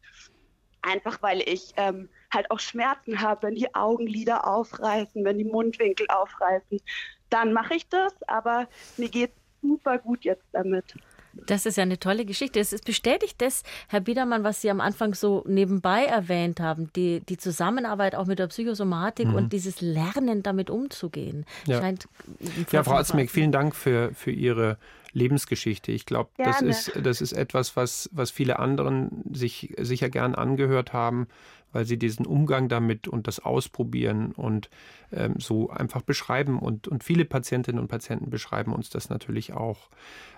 [0.81, 6.07] Einfach weil ich ähm, halt auch Schmerzen habe, wenn die Augenlider aufreißen, wenn die Mundwinkel
[6.09, 6.79] aufreißen.
[7.29, 10.95] Dann mache ich das, aber mir geht super gut jetzt damit.
[11.45, 12.60] Das ist ja eine tolle Geschichte.
[12.60, 17.21] Es ist bestätigt das, Herr Biedermann, was Sie am Anfang so nebenbei erwähnt haben, die,
[17.21, 19.36] die Zusammenarbeit auch mit der Psychosomatik Mhm.
[19.36, 21.45] und dieses Lernen, damit umzugehen.
[21.65, 21.80] Ja.
[21.80, 22.08] Scheint
[22.71, 24.78] Ja, Frau Azmeck, vielen Dank für, für Ihre
[25.13, 25.91] Lebensgeschichte.
[25.91, 30.93] Ich glaube, das ist, das ist etwas, was, was viele anderen sich sicher gern angehört
[30.93, 31.28] haben,
[31.77, 34.71] weil sie diesen Umgang damit und das Ausprobieren und
[35.11, 36.57] ähm, so einfach beschreiben.
[36.57, 39.89] Und, und viele Patientinnen und Patienten beschreiben uns das natürlich auch.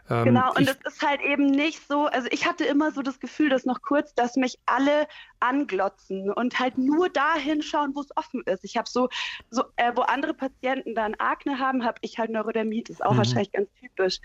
[0.10, 3.22] Ähm, Genau, und es ist halt eben nicht so, also ich hatte immer so das
[3.22, 5.08] Gefühl, dass noch kurz, dass mich alle
[5.40, 8.66] anglotzen und halt nur da hinschauen, wo es offen ist.
[8.66, 9.08] Ich habe so,
[9.50, 13.18] so äh, wo andere Patienten dann Akne haben, habe ich halt Neurodermitis, auch Mhm.
[13.18, 14.20] wahrscheinlich ganz typisch.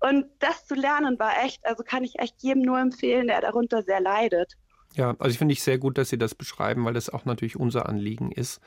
[0.00, 3.82] Und das zu lernen war echt, also kann ich echt jedem nur empfehlen, der darunter
[3.82, 4.52] sehr leidet.
[4.94, 7.56] Ja, also ich finde ich sehr gut, dass Sie das beschreiben, weil das auch natürlich
[7.56, 8.60] unser Anliegen ist,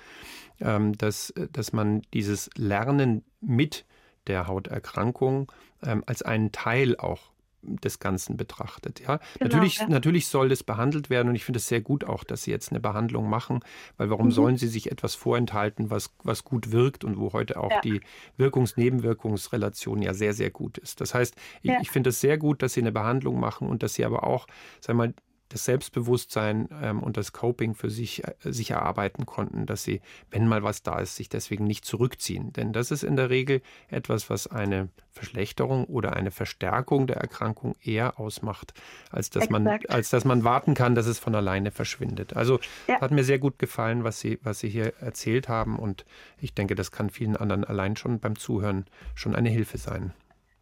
[0.59, 3.85] ähm, dass, dass man dieses Lernen mit
[4.27, 5.51] der Hauterkrankung
[5.83, 7.31] ähm, als einen Teil auch
[7.63, 8.99] des Ganzen betrachtet.
[9.01, 9.17] Ja?
[9.17, 9.87] Genau, natürlich, ja.
[9.89, 12.71] natürlich soll das behandelt werden und ich finde es sehr gut auch, dass Sie jetzt
[12.71, 13.59] eine Behandlung machen,
[13.97, 14.31] weil warum Mhm.
[14.31, 17.81] sollen Sie sich etwas vorenthalten, was, was gut wirkt und wo heute auch Ja.
[17.81, 18.01] die
[18.37, 21.01] Wirkungs-Nebenwirkungsrelation ja sehr, sehr gut ist.
[21.01, 21.77] Das heißt, ich, Ja.
[21.81, 24.47] ich finde es sehr gut, dass Sie eine Behandlung machen und dass Sie aber auch,
[24.79, 25.13] sagen wir mal,
[25.51, 30.47] das Selbstbewusstsein ähm, und das Coping für sich, äh, sich erarbeiten konnten, dass sie, wenn
[30.47, 32.53] mal was da ist, sich deswegen nicht zurückziehen.
[32.53, 37.75] Denn das ist in der Regel etwas, was eine Verschlechterung oder eine Verstärkung der Erkrankung
[37.83, 38.73] eher ausmacht,
[39.09, 42.35] als dass, man, als dass man warten kann, dass es von alleine verschwindet.
[42.35, 43.01] Also Ja.
[43.01, 46.05] hat mir sehr gut gefallen, was Sie, was Sie hier erzählt haben und
[46.39, 48.85] ich denke, das kann vielen anderen allein schon beim Zuhören
[49.15, 50.13] schon eine Hilfe sein.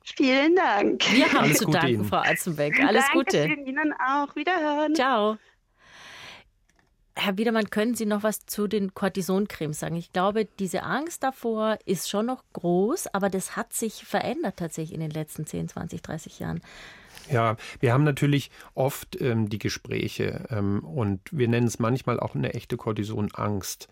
[0.04, 1.04] Vielen Dank.
[1.14, 2.06] Wir haben Alles zu Gute danken, Ihnen.
[2.06, 2.80] Frau Alzenbeck.
[2.84, 3.38] Alles Gute.
[3.38, 4.36] Dankeschön Ihnen auch.
[4.36, 4.96] Wiederhören.
[4.96, 5.38] Ciao.
[7.16, 9.98] Herr Biedermann, können Sie noch was zu den Cortisoncremes sagen?
[9.98, 14.94] Ich glaube, diese Angst davor ist schon noch groß, aber das hat sich verändert tatsächlich
[14.94, 16.62] in den letzten 10, 20, 30 Jahren.
[17.30, 22.36] Ja, wir haben natürlich oft ähm, die Gespräche ähm, und wir nennen es manchmal auch
[22.36, 23.90] eine echte Cortisonangst.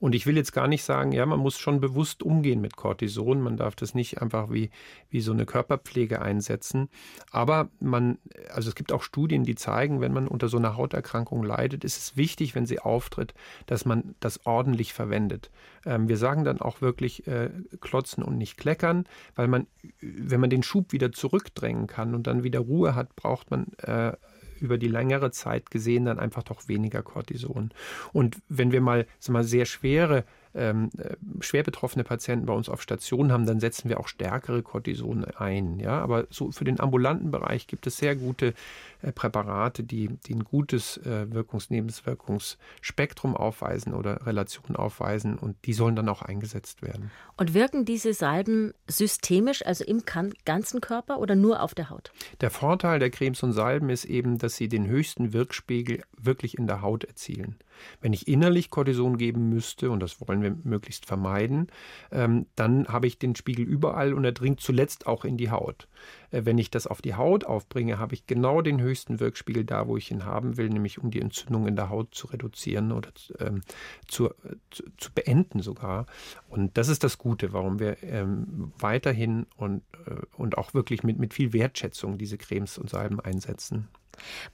[0.00, 3.40] Und ich will jetzt gar nicht sagen, ja, man muss schon bewusst umgehen mit Cortison.
[3.40, 4.70] Man darf das nicht einfach wie,
[5.10, 6.88] wie so eine Körperpflege einsetzen.
[7.30, 8.18] Aber man,
[8.50, 11.98] also es gibt auch Studien, die zeigen, wenn man unter so einer Hauterkrankung leidet, ist
[11.98, 13.34] es wichtig, wenn sie auftritt,
[13.66, 15.50] dass man das ordentlich verwendet.
[15.84, 19.66] Ähm, wir sagen dann auch wirklich äh, klotzen und nicht kleckern, weil man,
[20.00, 24.12] wenn man den Schub wieder zurückdrängen kann und dann wieder Ruhe hat, braucht man äh,
[24.60, 27.70] über die längere Zeit gesehen dann einfach doch weniger Cortison.
[28.12, 30.24] Und wenn wir mal, sagen wir mal sehr schwere
[30.58, 34.62] ähm, äh, schwer betroffene Patienten bei uns auf Station haben, dann setzen wir auch stärkere
[34.62, 35.78] Cortison ein.
[35.78, 36.00] Ja?
[36.00, 38.54] Aber so für den ambulanten Bereich gibt es sehr gute
[39.02, 45.96] äh, Präparate, die, die ein gutes äh, Wirkungs-Nebenwirkungsspektrum aufweisen oder Relation aufweisen und die sollen
[45.96, 47.10] dann auch eingesetzt werden.
[47.36, 50.02] Und wirken diese Salben systemisch, also im
[50.44, 52.12] ganzen Körper oder nur auf der Haut?
[52.40, 56.66] Der Vorteil der Cremes und Salben ist eben, dass sie den höchsten Wirkspiegel wirklich in
[56.66, 57.56] der Haut erzielen.
[58.00, 61.68] Wenn ich innerlich Cortison geben müsste, und das wollen wir möglichst vermeiden,
[62.10, 65.88] ähm, dann habe ich den Spiegel überall und er dringt zuletzt auch in die Haut.
[66.30, 69.86] Äh, wenn ich das auf die Haut aufbringe, habe ich genau den höchsten Wirkspiegel da,
[69.88, 73.10] wo ich ihn haben will, nämlich um die Entzündung in der Haut zu reduzieren oder
[73.38, 73.62] ähm,
[74.06, 74.30] zu,
[74.70, 76.06] zu, zu, beenden sogar.
[76.48, 81.18] Und das ist das Gute, warum wir ähm, weiterhin und, äh, und auch wirklich mit,
[81.18, 83.88] mit viel Wertschätzung diese Cremes und Salben einsetzen.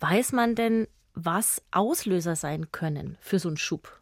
[0.00, 4.00] Weiß man denn, was Auslöser sein können für so einen Schub?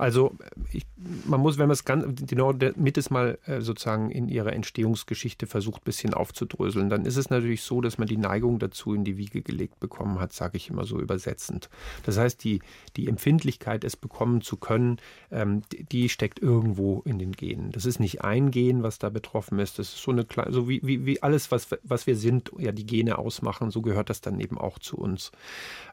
[0.00, 0.34] Also
[0.72, 0.86] ich,
[1.26, 5.82] man muss, wenn man es ganz, die Nordmittes mal äh, sozusagen in ihrer Entstehungsgeschichte versucht,
[5.82, 9.18] ein bisschen aufzudröseln, dann ist es natürlich so, dass man die Neigung dazu in die
[9.18, 11.68] Wiege gelegt bekommen hat, sage ich immer so übersetzend.
[12.06, 12.60] Das heißt, die,
[12.96, 14.96] die Empfindlichkeit, es bekommen zu können,
[15.30, 15.60] ähm,
[15.92, 17.70] die steckt irgendwo in den Genen.
[17.70, 19.78] Das ist nicht ein Gen, was da betroffen ist.
[19.78, 22.72] Das ist so eine kleine, so wie, wie, wie alles, was, was wir sind, ja
[22.72, 25.30] die Gene ausmachen, so gehört das dann eben auch zu uns.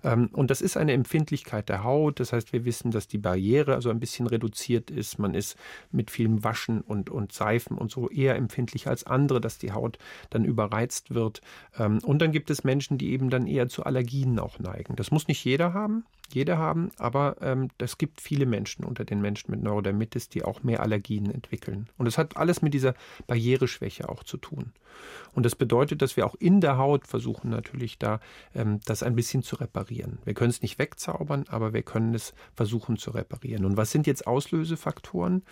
[0.02, 2.22] Ähm, und das ist eine Empfindlichkeit der Haut.
[2.22, 5.20] Das heißt, wir wissen, dass die Barriere, also ein bisschen reduziert ist.
[5.20, 5.58] Man ist
[5.92, 9.98] mit vielem Waschen und, und Seifen und so eher empfindlich als andere, dass die Haut
[10.30, 11.42] dann überreizt wird.
[11.78, 14.96] Ähm, und dann gibt es Menschen, die eben dann eher zu Allergien auch neigen.
[14.96, 19.22] Das muss nicht jeder haben jeder haben, aber ähm, es gibt viele Menschen unter den
[19.22, 21.90] Menschen mit Neurodermitis, die auch mehr Allergien entwickeln.
[21.98, 22.94] Und es hat alles mit dieser
[23.28, 24.74] Barriereschwäche auch zu tun.
[25.34, 28.20] Und das bedeutet, dass wir auch in der Haut versuchen natürlich da
[28.56, 30.20] ähm, das ein bisschen zu reparieren.
[30.26, 33.66] Wir können es nicht wegzaubern, aber wir können es versuchen zu reparieren.
[33.66, 35.44] Und was sind jetzt Auslösefaktoren?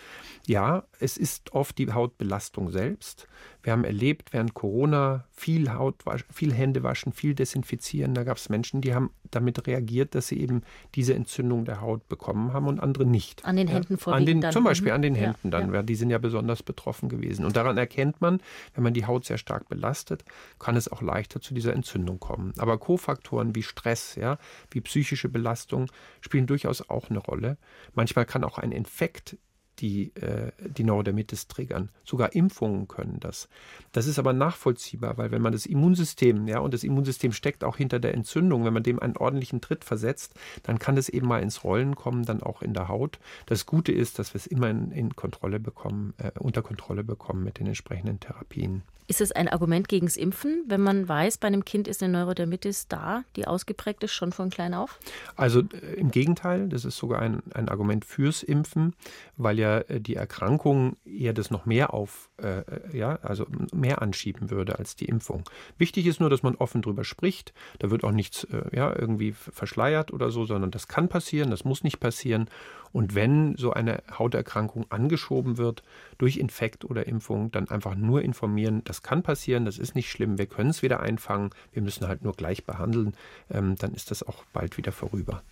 [0.46, 3.28] Ja, es ist oft die Hautbelastung selbst.
[3.62, 8.14] Wir haben erlebt während Corona viel Hautwasch, viel Händewaschen, viel Desinfizieren.
[8.14, 10.62] Da gab es Menschen, die haben damit reagiert, dass sie eben
[10.94, 13.44] diese Entzündung der Haut bekommen haben und andere nicht.
[13.44, 15.82] An den Händen ja, vorwiegend an den, Zum Beispiel an den Händen ja, dann, ja.
[15.82, 17.44] die sind ja besonders betroffen gewesen.
[17.44, 18.40] Und daran erkennt man,
[18.74, 20.24] wenn man die Haut sehr stark belastet,
[20.58, 22.52] kann es auch leichter zu dieser Entzündung kommen.
[22.58, 24.38] Aber Kofaktoren wie Stress, ja,
[24.70, 27.56] wie psychische Belastung spielen durchaus auch eine Rolle.
[27.94, 29.36] Manchmal kann auch ein Infekt
[29.78, 31.90] die, äh, die Neurodermitis triggern.
[32.04, 33.48] Sogar Impfungen können das.
[33.92, 37.76] Das ist aber nachvollziehbar, weil wenn man das Immunsystem, ja, und das Immunsystem steckt auch
[37.76, 41.42] hinter der Entzündung, wenn man dem einen ordentlichen Tritt versetzt, dann kann das eben mal
[41.42, 43.18] ins Rollen kommen, dann auch in der Haut.
[43.46, 47.44] Das Gute ist, dass wir es immer in, in Kontrolle bekommen, äh, unter Kontrolle bekommen
[47.44, 48.82] mit den entsprechenden Therapien.
[49.08, 52.12] Ist es ein Argument gegen das Impfen, wenn man weiß, bei einem Kind ist eine
[52.12, 54.98] Neurodermitis da, die ausgeprägt ist, schon von klein auf?
[55.36, 58.94] Also äh, im Gegenteil, das ist sogar ein, ein Argument fürs Impfen,
[59.36, 64.02] weil ja äh, die Erkrankung eher das noch mehr auf, äh, äh, ja, also mehr
[64.02, 65.44] anschieben würde als die Impfung.
[65.78, 67.52] Wichtig ist nur, dass man offen drüber spricht.
[67.78, 71.84] Da wird auch nichts ja, irgendwie verschleiert oder so, sondern das kann passieren, das muss
[71.84, 72.48] nicht passieren.
[72.96, 75.82] Und wenn so eine Hauterkrankung angeschoben wird
[76.16, 80.38] durch Infekt oder Impfung, dann einfach nur informieren, das kann passieren, das ist nicht schlimm,
[80.38, 83.12] wir können es wieder einfangen, wir müssen halt nur gleich behandeln,
[83.50, 85.42] ähm, dann ist das auch bald wieder vorüber.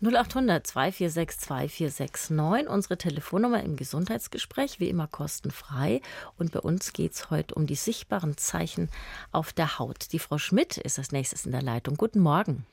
[0.00, 6.00] 0800 246 2469, unsere Telefonnummer im Gesundheitsgespräch, wie immer kostenfrei.
[6.36, 8.88] Und bei uns geht es heute um die sichtbaren Zeichen
[9.30, 10.12] auf der Haut.
[10.12, 11.96] Die Frau Schmidt ist als nächstes in der Leitung.
[11.96, 12.66] Guten Morgen.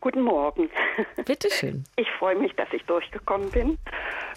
[0.00, 0.70] Guten Morgen.
[1.26, 1.84] Bitte schön.
[1.96, 3.78] Ich freue mich, dass ich durchgekommen bin.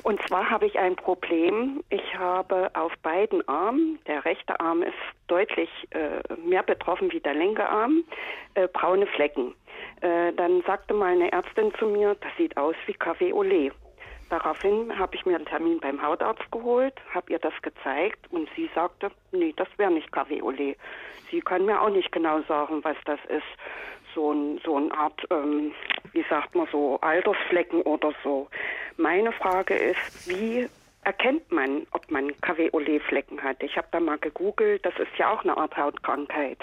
[0.03, 1.83] Und zwar habe ich ein Problem.
[1.89, 4.93] Ich habe auf beiden Armen, der rechte Arm ist
[5.27, 8.03] deutlich äh, mehr betroffen wie der linke Arm,
[8.55, 9.53] äh, braune Flecken.
[10.01, 13.71] Äh, dann sagte meine Ärztin zu mir, das sieht aus wie Kaffee Olé.
[14.29, 18.69] Daraufhin habe ich mir einen Termin beim Hautarzt geholt, habe ihr das gezeigt und sie
[18.73, 20.75] sagte, nee, das wäre nicht Kaffee Olé.
[21.29, 23.43] Sie kann mir auch nicht genau sagen, was das ist
[24.13, 25.71] so, ein, so eine Art, ähm,
[26.13, 28.47] wie sagt man so, Altersflecken oder so.
[28.97, 30.67] Meine Frage ist, wie
[31.03, 33.61] erkennt man, ob man KW-Olé-Flecken hat?
[33.63, 36.59] Ich habe da mal gegoogelt, das ist ja auch eine Art Hautkrankheit.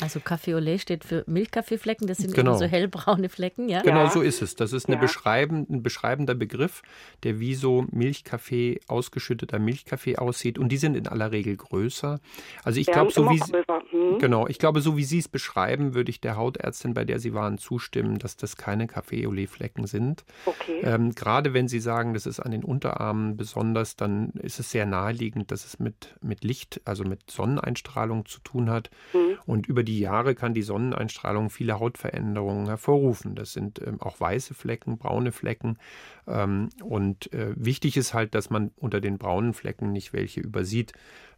[0.00, 2.56] Also Café au lait steht für Milchkaffeeflecken, das sind genau.
[2.56, 3.82] so hellbraune Flecken, ja?
[3.82, 4.10] Genau ja.
[4.10, 4.54] so ist es.
[4.54, 5.00] Das ist eine ja.
[5.00, 6.82] beschreibend, ein beschreibender Begriff,
[7.22, 10.58] der wie so Milchkaffee, ausgeschütteter Milchkaffee aussieht.
[10.58, 12.20] Und die sind in aller Regel größer.
[12.64, 14.18] Also ich glaube, so wie hm.
[14.18, 17.34] genau, ich glaube, so wie Sie es beschreiben, würde ich der Hautärztin, bei der Sie
[17.34, 20.24] waren, zustimmen, dass das keine Café au lait Flecken sind.
[20.44, 20.80] Okay.
[20.82, 24.86] Ähm, gerade wenn Sie sagen, das ist an den Unterarmen besonders, dann ist es sehr
[24.86, 28.90] naheliegend, dass es mit, mit Licht, also mit Sonneneinstrahlung zu tun hat.
[29.12, 29.38] Mhm.
[29.46, 33.34] Und über die Jahre kann die Sonneneinstrahlung viele Hautveränderungen hervorrufen.
[33.34, 35.78] Das sind ähm, auch weiße Flecken, braune Flecken.
[36.26, 40.92] Ähm, und äh, wichtig ist halt, dass man unter den braunen Flecken nicht welche übersieht,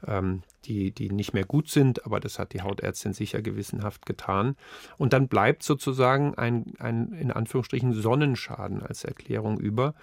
[0.06, 4.56] ähm, die, die nicht mehr gut sind, aber das hat die Hautärztin sicher gewissenhaft getan.
[4.98, 9.94] Und dann bleibt sozusagen ein, ein in Anführungsstrichen Sonnenschaden als Erklärung über,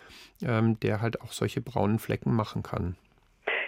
[0.41, 2.95] ähm, der halt auch solche braunen Flecken machen kann.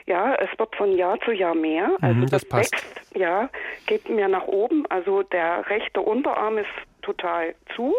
[0.09, 1.95] Ja, es wird von Jahr zu Jahr mehr.
[2.01, 2.73] Also mhm, das, das passt.
[2.73, 3.47] wächst, ja,
[3.85, 4.85] geht mehr nach oben.
[4.89, 6.65] Also der rechte Unterarm ist
[7.03, 7.93] total zu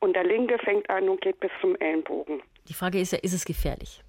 [0.00, 2.42] und der linke fängt an und geht bis zum Ellenbogen.
[2.68, 4.02] Die Frage ist ja, ist es gefährlich?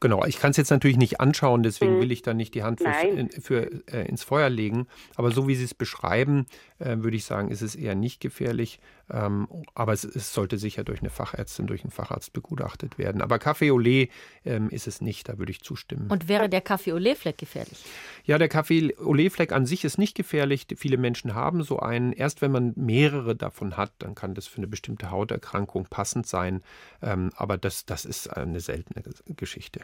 [0.00, 2.00] Genau, ich kann es jetzt natürlich nicht anschauen, deswegen hm.
[2.00, 4.86] will ich da nicht die Hand für, für äh, ins Feuer legen.
[5.16, 6.46] Aber so wie Sie es beschreiben,
[6.78, 8.80] äh, würde ich sagen, ist es eher nicht gefährlich.
[9.10, 13.22] Ähm, aber es, es, sollte sicher durch eine Fachärztin, durch einen Facharzt begutachtet werden.
[13.22, 14.10] Aber Kaffee au lait
[14.44, 16.10] ähm, ist es nicht, da würde ich zustimmen.
[16.10, 17.82] Und wäre der Kaffee au lait Fleck gefährlich?
[18.24, 20.66] Ja, der Kaffee au lait Fleck an sich ist nicht gefährlich.
[20.76, 22.12] Viele Menschen haben so einen.
[22.12, 26.62] Erst wenn man mehrere davon hat, dann kann das für eine bestimmte Hauterkrankung passend sein.
[27.00, 29.02] Ähm, aber das, das ist eine seltene
[29.36, 29.80] Geschichte.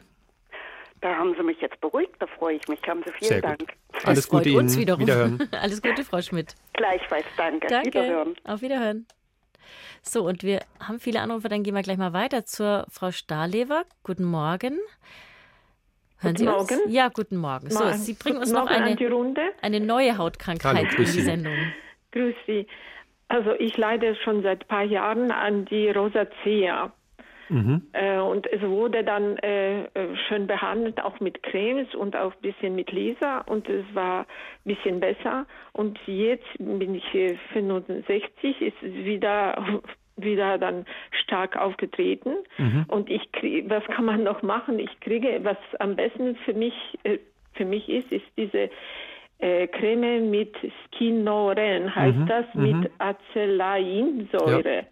[1.04, 2.80] Da haben Sie mich jetzt beruhigt, da freue ich mich.
[2.88, 3.58] Haben Sie vielen Sehr Dank.
[3.58, 4.06] Gut.
[4.06, 4.60] Alles Gute Ihnen.
[4.60, 5.02] Uns wiederum.
[5.02, 5.48] Wiederhören.
[5.52, 6.54] Alles Gute, Frau Schmidt.
[6.72, 7.66] Gleichfalls, danke.
[7.66, 7.88] Danke.
[7.88, 8.34] Wiederhören.
[8.44, 9.06] Auf Wiederhören.
[10.00, 13.84] So, und wir haben viele Anrufe, dann gehen wir gleich mal weiter zur Frau Starlever.
[14.02, 14.78] Guten Morgen.
[16.20, 16.70] Hören guten Sie uns?
[16.70, 16.90] Morgen.
[16.90, 17.68] Ja, guten Morgen.
[17.68, 18.96] So, Sie bringen uns noch eine,
[19.60, 21.54] eine neue Hautkrankheit Hallo, in die Sendung.
[22.12, 22.66] Grüß Sie.
[23.28, 26.94] Also ich leide schon seit ein paar Jahren an die Rosacea.
[27.48, 27.82] Mhm.
[27.92, 32.40] Äh, und es wurde dann äh, äh, schön behandelt, auch mit Cremes und auch ein
[32.40, 34.26] bisschen mit Laser und es war ein
[34.74, 35.46] bisschen besser.
[35.72, 39.82] Und jetzt bin ich 65, ist wieder
[40.16, 40.86] wieder dann
[41.24, 42.84] stark aufgetreten mhm.
[42.86, 44.78] und ich kriege, was kann man noch machen?
[44.78, 47.18] Ich kriege, was am besten für mich äh,
[47.54, 48.70] für mich ist, ist diese
[49.38, 50.54] äh, Creme mit
[50.86, 52.26] Skinoren, heißt mhm.
[52.26, 52.88] das, mit mhm.
[52.98, 54.76] Acelainsäure.
[54.76, 54.82] Ja.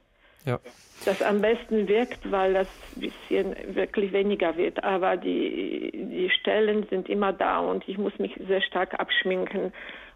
[0.44, 0.59] Ja.
[1.05, 4.85] Das am besten wirkt, weil das ein bisschen wirklich weniger wird.
[4.85, 9.72] Aber die, die Stellen sind immer da und ich muss mich sehr stark abschminken,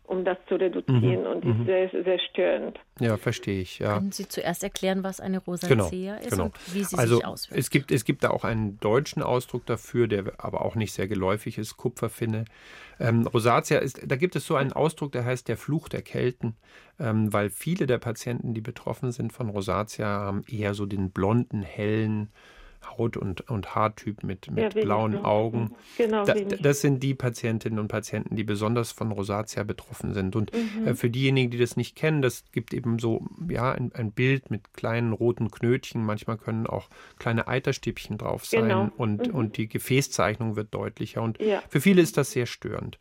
[0.06, 1.26] um das zu reduzieren mhm.
[1.26, 1.66] und ist mhm.
[1.66, 2.78] sehr, sehr störend.
[3.00, 3.78] Ja, verstehe ich.
[3.78, 3.94] Ja.
[3.94, 6.44] Können Sie zuerst erklären, was eine Rosacea genau, ist genau.
[6.44, 7.58] und wie sie also, sich auswirkt?
[7.58, 11.08] Es gibt, es gibt da auch einen deutschen Ausdruck dafür, der aber auch nicht sehr
[11.08, 12.44] geläufig ist, Kupferfinne.
[12.98, 16.56] Ähm, Rosatia ist, da gibt es so einen Ausdruck, der heißt der Fluch der Kelten,
[16.98, 21.62] ähm, weil viele der Patienten, die betroffen sind von Rosatia, haben eher so den blonden,
[21.62, 22.30] hellen,
[22.84, 25.74] Haut- und, und Haartyp mit, mit ja, blauen Augen.
[25.96, 30.36] Genau, da, das sind die Patientinnen und Patienten, die besonders von Rosatia betroffen sind.
[30.36, 30.86] Und mhm.
[30.86, 34.50] äh, für diejenigen, die das nicht kennen, das gibt eben so ja, ein, ein, Bild
[34.50, 36.04] mit kleinen roten Knötchen.
[36.04, 38.90] Manchmal können auch kleine Eiterstäbchen drauf sein genau.
[38.96, 39.34] und, mhm.
[39.34, 41.22] und die Gefäßzeichnung wird deutlicher.
[41.22, 41.62] Und ja.
[41.68, 42.98] für viele ist das sehr störend.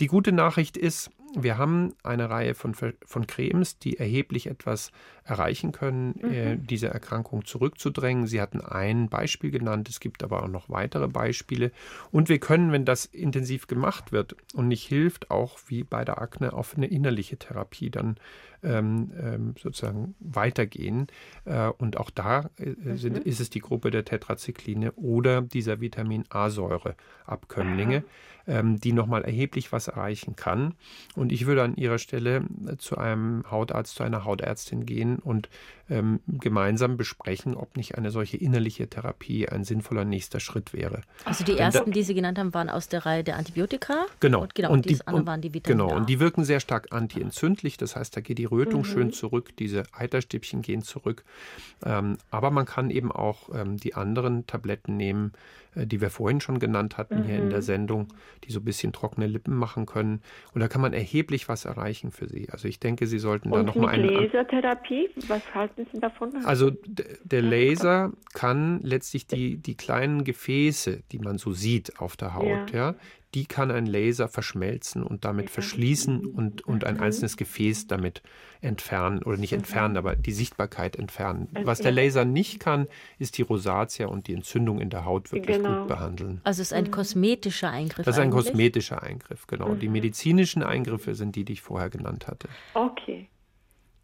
[0.00, 4.92] Die gute Nachricht ist, wir haben eine Reihe von, von Cremes, die erheblich etwas
[5.24, 6.32] erreichen können, mhm.
[6.32, 8.26] äh, diese Erkrankung zurückzudrängen.
[8.26, 11.70] Sie hatten ein Beispiel genannt, es gibt aber auch noch weitere Beispiele.
[12.10, 16.20] Und wir können, wenn das intensiv gemacht wird und nicht hilft, auch wie bei der
[16.20, 18.16] Akne auf eine innerliche Therapie dann
[18.62, 21.06] ähm, ähm, sozusagen weitergehen.
[21.44, 23.22] Äh, und auch da äh, sind, mhm.
[23.22, 28.04] ist es die Gruppe der Tetrazykline oder dieser Vitamin A-Säure-Abkömmlinge,
[28.46, 30.74] ähm, die nochmal erheblich was erreichen kann.
[31.14, 35.48] Und ich würde an Ihrer Stelle äh, zu einem Hautarzt, zu einer Hautärztin gehen und
[35.90, 41.02] ähm, gemeinsam besprechen, ob nicht eine solche innerliche Therapie ein sinnvoller nächster Schritt wäre.
[41.24, 44.06] Also die ersten, da, die Sie genannt haben, waren aus der Reihe der Antibiotika.
[44.20, 44.42] Genau.
[44.42, 47.76] Und, genau, und die, anderen waren die Vitamine Genau, und die wirken sehr stark antientzündlich.
[47.76, 48.86] Das heißt, da geht die Rötung mhm.
[48.86, 51.24] schön zurück, diese Eiterstäbchen gehen zurück.
[51.84, 55.32] Ähm, aber man kann eben auch ähm, die anderen Tabletten nehmen,
[55.74, 57.24] äh, die wir vorhin schon genannt hatten mhm.
[57.24, 57.64] hier in der mhm.
[57.64, 58.08] Sendung,
[58.44, 60.22] die so ein bisschen trockene Lippen machen können.
[60.54, 62.48] Und da kann man erheblich was erreichen für Sie.
[62.50, 64.08] Also ich denke, Sie sollten und da nochmal eine.
[64.08, 66.34] Lasertherapie, was halten Sie davon?
[66.44, 66.70] Also
[67.24, 72.72] der Laser kann letztlich die, die kleinen Gefäße, die man so sieht auf der Haut,
[72.72, 72.92] ja.
[72.92, 72.94] ja
[73.34, 78.22] die kann ein Laser verschmelzen und damit verschließen und, und ein einzelnes Gefäß damit
[78.62, 81.48] entfernen oder nicht entfernen, aber die Sichtbarkeit entfernen.
[81.64, 82.88] Was der Laser nicht kann,
[83.18, 85.80] ist die Rosatia und die Entzündung in der Haut wirklich genau.
[85.80, 86.40] gut behandeln.
[86.44, 88.06] Also es ist ein kosmetischer Eingriff.
[88.06, 88.46] Das ist ein eigentlich?
[88.46, 89.74] kosmetischer Eingriff, genau.
[89.74, 92.48] Die medizinischen Eingriffe sind die, die ich vorher genannt hatte.
[92.72, 93.28] Okay.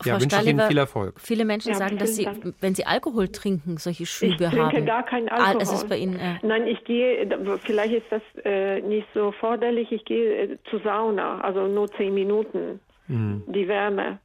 [0.02, 1.20] Frau ja, wünsche ich Ihnen viel Erfolg.
[1.20, 2.54] Viele Menschen ja, sagen, dass sie, Dank.
[2.60, 4.56] wenn sie Alkohol trinken, solche Schübe haben.
[4.56, 5.56] Ich trinke gar keinen Alkohol.
[5.56, 7.28] Ah, es ist bei Ihnen, äh Nein, ich gehe,
[7.64, 12.14] vielleicht ist das äh, nicht so forderlich, ich gehe äh, zur Sauna, also nur zehn
[12.14, 12.80] Minuten.
[13.06, 13.44] Mhm.
[13.46, 14.18] Die Wärme.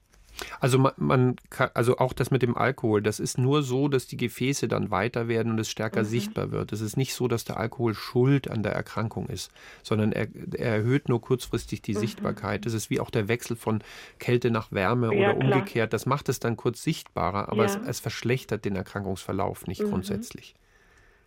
[0.60, 4.08] Also man, man kann, also auch das mit dem Alkohol, das ist nur so, dass
[4.08, 6.06] die Gefäße dann weiter werden und es stärker mhm.
[6.06, 6.72] sichtbar wird.
[6.72, 9.52] Es ist nicht so, dass der Alkohol schuld an der Erkrankung ist,
[9.84, 12.00] sondern er, er erhöht nur kurzfristig die mhm.
[12.00, 12.66] Sichtbarkeit.
[12.66, 13.82] Das ist wie auch der Wechsel von
[14.20, 15.72] Kälte nach Wärme ja, oder umgekehrt.
[15.72, 15.88] Klar.
[15.88, 17.66] Das macht es dann kurz sichtbarer, aber ja.
[17.66, 19.90] es, es, verschlechtert den Erkrankungsverlauf nicht mhm.
[19.90, 20.56] grundsätzlich.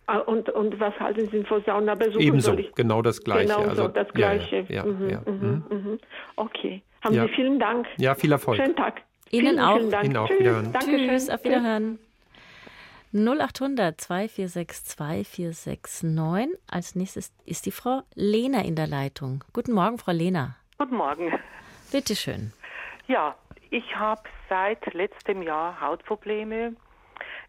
[0.05, 2.21] Ah, und, und was halten Sie von Saunabesuchen?
[2.21, 3.53] Ebenso, genau das Gleiche.
[3.53, 4.65] Genau also, das Gleiche.
[4.67, 5.99] Ja, ja, mhm, ja, mhm, mhm.
[6.35, 6.81] Okay.
[7.03, 7.27] Haben ja.
[7.27, 7.87] Sie vielen Dank.
[7.97, 8.57] Ja, viel Erfolg.
[8.57, 9.01] Schönen Tag.
[9.29, 9.77] Ihnen vielen, auch.
[9.77, 10.05] Vielen Dank.
[10.05, 10.27] Ihnen auch.
[10.27, 10.39] Tschüss.
[10.39, 10.73] Wiederhören.
[10.73, 11.99] Tschüss, auf Wiederhören.
[13.13, 16.59] 0800 246 2469.
[16.67, 19.43] Als nächstes ist die Frau Lena in der Leitung.
[19.53, 20.55] Guten Morgen, Frau Lena.
[20.79, 21.31] Guten Morgen.
[21.91, 22.53] Bitte schön.
[23.07, 23.35] Ja,
[23.69, 26.75] ich habe seit letztem Jahr Hautprobleme.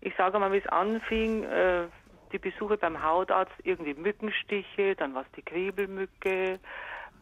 [0.01, 1.85] Ich sage mal, wie es anfing, äh,
[2.33, 6.59] die Besuche beim Hautarzt, irgendwie Mückenstiche, dann war es die Kriebelmücke,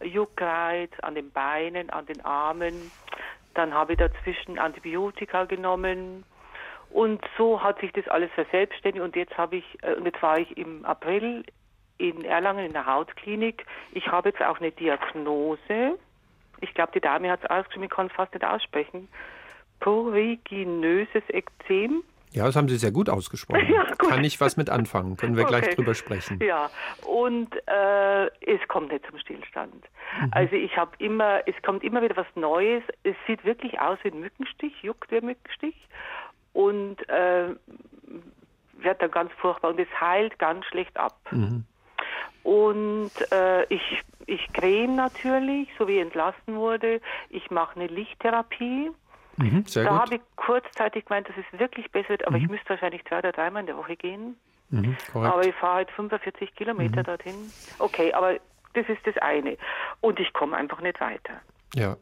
[0.05, 2.90] Juckreiz an den Beinen, an den Armen.
[3.55, 6.24] Dann habe ich dazwischen Antibiotika genommen.
[6.90, 9.05] Und so hat sich das alles verselbstständigt.
[9.05, 11.44] Und jetzt habe ich, äh, und jetzt war ich im April
[11.98, 13.64] in Erlangen in der Hautklinik.
[13.92, 15.98] Ich habe jetzt auch eine Diagnose.
[16.61, 19.09] Ich glaube, die Dame hat es ausgeschrieben, ich kann es fast nicht aussprechen.
[19.80, 22.03] Poriginöses Ekzem.
[22.33, 23.66] Ja, das haben Sie sehr gut ausgesprochen.
[23.72, 24.11] Ja, gut.
[24.11, 25.16] Kann ich was mit anfangen?
[25.16, 25.61] Können wir okay.
[25.61, 26.41] gleich drüber sprechen.
[26.43, 26.70] Ja,
[27.07, 29.74] und äh, es kommt nicht zum Stillstand.
[30.20, 30.28] Mhm.
[30.33, 32.83] Also ich habe immer, es kommt immer wieder was Neues.
[33.03, 35.76] Es sieht wirklich aus wie ein Mückenstich, juckt wie ein Mückenstich
[36.53, 37.55] und äh,
[38.74, 41.18] wird dann ganz furchtbar und es heilt ganz schlecht ab.
[41.30, 41.64] Mhm.
[42.43, 47.01] Und äh, ich, ich creme natürlich, so wie entlassen wurde.
[47.30, 48.91] Ich mache eine Lichttherapie.
[49.43, 52.45] Mhm, da habe ich kurzzeitig gemeint, dass es wirklich besser wird, aber mhm.
[52.45, 54.36] ich müsste wahrscheinlich zwei oder dreimal in der Woche gehen.
[54.70, 57.05] Mhm, aber ich fahre halt 45 Kilometer mhm.
[57.05, 57.34] dorthin.
[57.78, 58.38] Okay, aber
[58.74, 59.59] das ist das eine.
[60.01, 61.34] Und ich komme einfach nicht weiter.
[61.74, 61.97] Ja.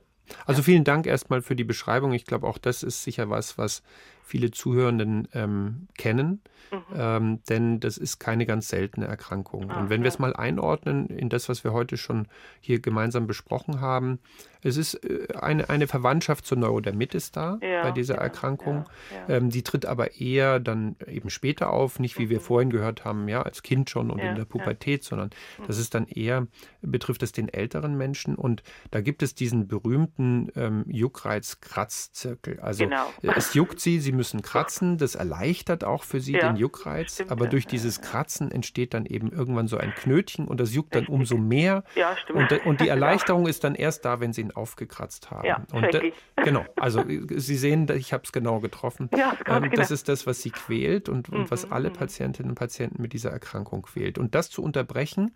[0.46, 2.12] Also vielen Dank erstmal für die Beschreibung.
[2.12, 3.82] Ich glaube, auch das ist sicher was, was
[4.22, 6.40] viele Zuhörenden ähm, kennen.
[6.70, 6.78] Mhm.
[6.94, 9.70] Ähm, denn das ist keine ganz seltene Erkrankung.
[9.70, 10.04] Ah, und wenn ja.
[10.04, 12.28] wir es mal einordnen in das, was wir heute schon
[12.60, 14.20] hier gemeinsam besprochen haben,
[14.62, 18.84] es ist äh, eine, eine Verwandtschaft zur Neurodermitis da ja, bei dieser ja, Erkrankung.
[19.28, 22.30] Ähm, die tritt aber eher dann eben später auf, nicht wie mhm.
[22.30, 25.64] wir vorhin gehört haben, ja, als Kind schon und in der Pubertät, sondern mhm.
[25.66, 26.46] das ist dann eher,
[26.82, 28.34] betrifft es den älteren Menschen.
[28.34, 32.60] Und da gibt es diesen berühmten ähm, Juckreiz-Kratzzirkel.
[32.60, 33.06] Also genau.
[33.22, 37.46] es juckt sie, sie müssen kratzen, das erleichtert auch für sie den Juckreiz, stimmt, aber
[37.46, 41.38] durch dieses Kratzen entsteht dann eben irgendwann so ein Knötchen und das juckt dann umso
[41.38, 41.84] mehr.
[41.94, 42.52] Ja, stimmt.
[42.52, 45.46] Und, und die Erleichterung ist dann erst da, wenn sie ihn aufgekratzt haben.
[45.46, 49.08] Ja, und äh, genau, also Sie sehen, ich habe es genau getroffen.
[49.16, 49.76] Ja, ähm, genau.
[49.76, 51.94] Das ist das, was sie quält und, und mhm, was alle mhm.
[51.94, 54.18] Patientinnen und Patienten mit dieser Erkrankung quält.
[54.18, 55.32] Und das zu unterbrechen,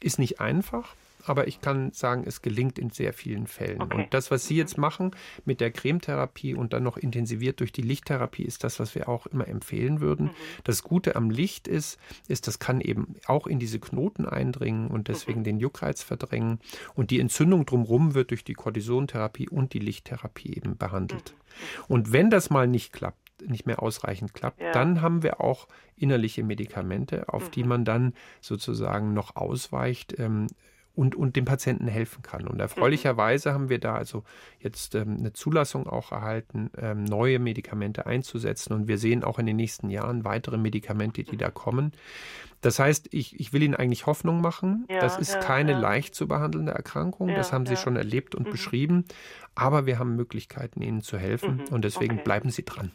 [0.00, 0.94] ist nicht einfach
[1.24, 3.82] aber ich kann sagen, es gelingt in sehr vielen Fällen.
[3.82, 3.96] Okay.
[3.96, 5.12] Und das, was Sie jetzt machen
[5.44, 9.26] mit der Cremetherapie und dann noch intensiviert durch die Lichttherapie, ist das, was wir auch
[9.26, 10.26] immer empfehlen würden.
[10.26, 10.30] Mhm.
[10.64, 11.98] Das Gute am Licht ist,
[12.28, 15.44] ist, das kann eben auch in diese Knoten eindringen und deswegen mhm.
[15.44, 16.58] den Juckreiz verdrängen.
[16.94, 21.34] Und die Entzündung drumherum wird durch die Kortisontherapie und die Lichttherapie eben behandelt.
[21.34, 21.84] Mhm.
[21.88, 23.18] Und wenn das mal nicht klappt,
[23.48, 24.72] nicht mehr ausreichend klappt, ja.
[24.72, 27.50] dann haben wir auch innerliche Medikamente, auf mhm.
[27.52, 30.46] die man dann sozusagen noch ausweicht, ähm,
[30.94, 32.46] und, und dem Patienten helfen kann.
[32.46, 34.24] Und erfreulicherweise haben wir da also
[34.60, 38.74] jetzt ähm, eine Zulassung auch erhalten, ähm, neue Medikamente einzusetzen.
[38.74, 41.92] Und wir sehen auch in den nächsten Jahren weitere Medikamente, die da kommen.
[42.60, 44.86] Das heißt, ich, ich will Ihnen eigentlich Hoffnung machen.
[44.90, 45.78] Ja, das ist ja, keine ja.
[45.78, 47.28] leicht zu behandelnde Erkrankung.
[47.28, 48.52] das haben Sie schon erlebt und mhm.
[48.52, 49.04] beschrieben.
[49.54, 51.56] Aber wir haben Möglichkeiten, Ihnen zu helfen.
[51.56, 51.74] Mhm.
[51.74, 52.24] Und deswegen okay.
[52.24, 52.92] bleiben Sie dran.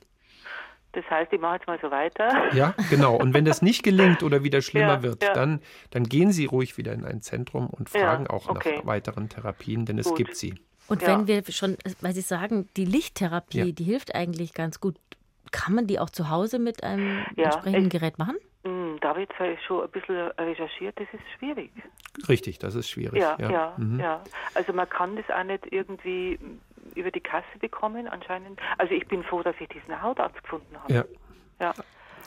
[0.98, 2.56] Das heißt, ich mache jetzt mal so weiter.
[2.56, 3.16] Ja, genau.
[3.16, 5.34] Und wenn das nicht gelingt oder wieder schlimmer ja, wird, ja.
[5.34, 8.78] Dann, dann gehen Sie ruhig wieder in ein Zentrum und fragen ja, auch okay.
[8.78, 10.18] nach weiteren Therapien, denn es Gut.
[10.18, 10.56] gibt sie.
[10.88, 14.96] Und wenn wir schon, weil Sie sagen, die Lichttherapie, die hilft eigentlich ganz gut.
[15.52, 18.38] Kann man die auch zu Hause mit einem entsprechenden ich, Gerät machen?
[18.64, 19.32] Hm, da wird
[19.68, 21.72] schon ein bisschen recherchiert, das ist schwierig.
[22.28, 23.22] Richtig, das ist schwierig.
[23.22, 24.00] Ja, ja, ja, mhm.
[24.00, 24.24] ja.
[24.56, 26.40] Also man kann das auch nicht irgendwie
[26.96, 28.60] über die Kasse bekommen anscheinend.
[28.78, 30.94] Also ich bin froh, dass ich diesen Hautarzt gefunden habe.
[30.94, 31.06] Ja.
[31.60, 31.74] ja.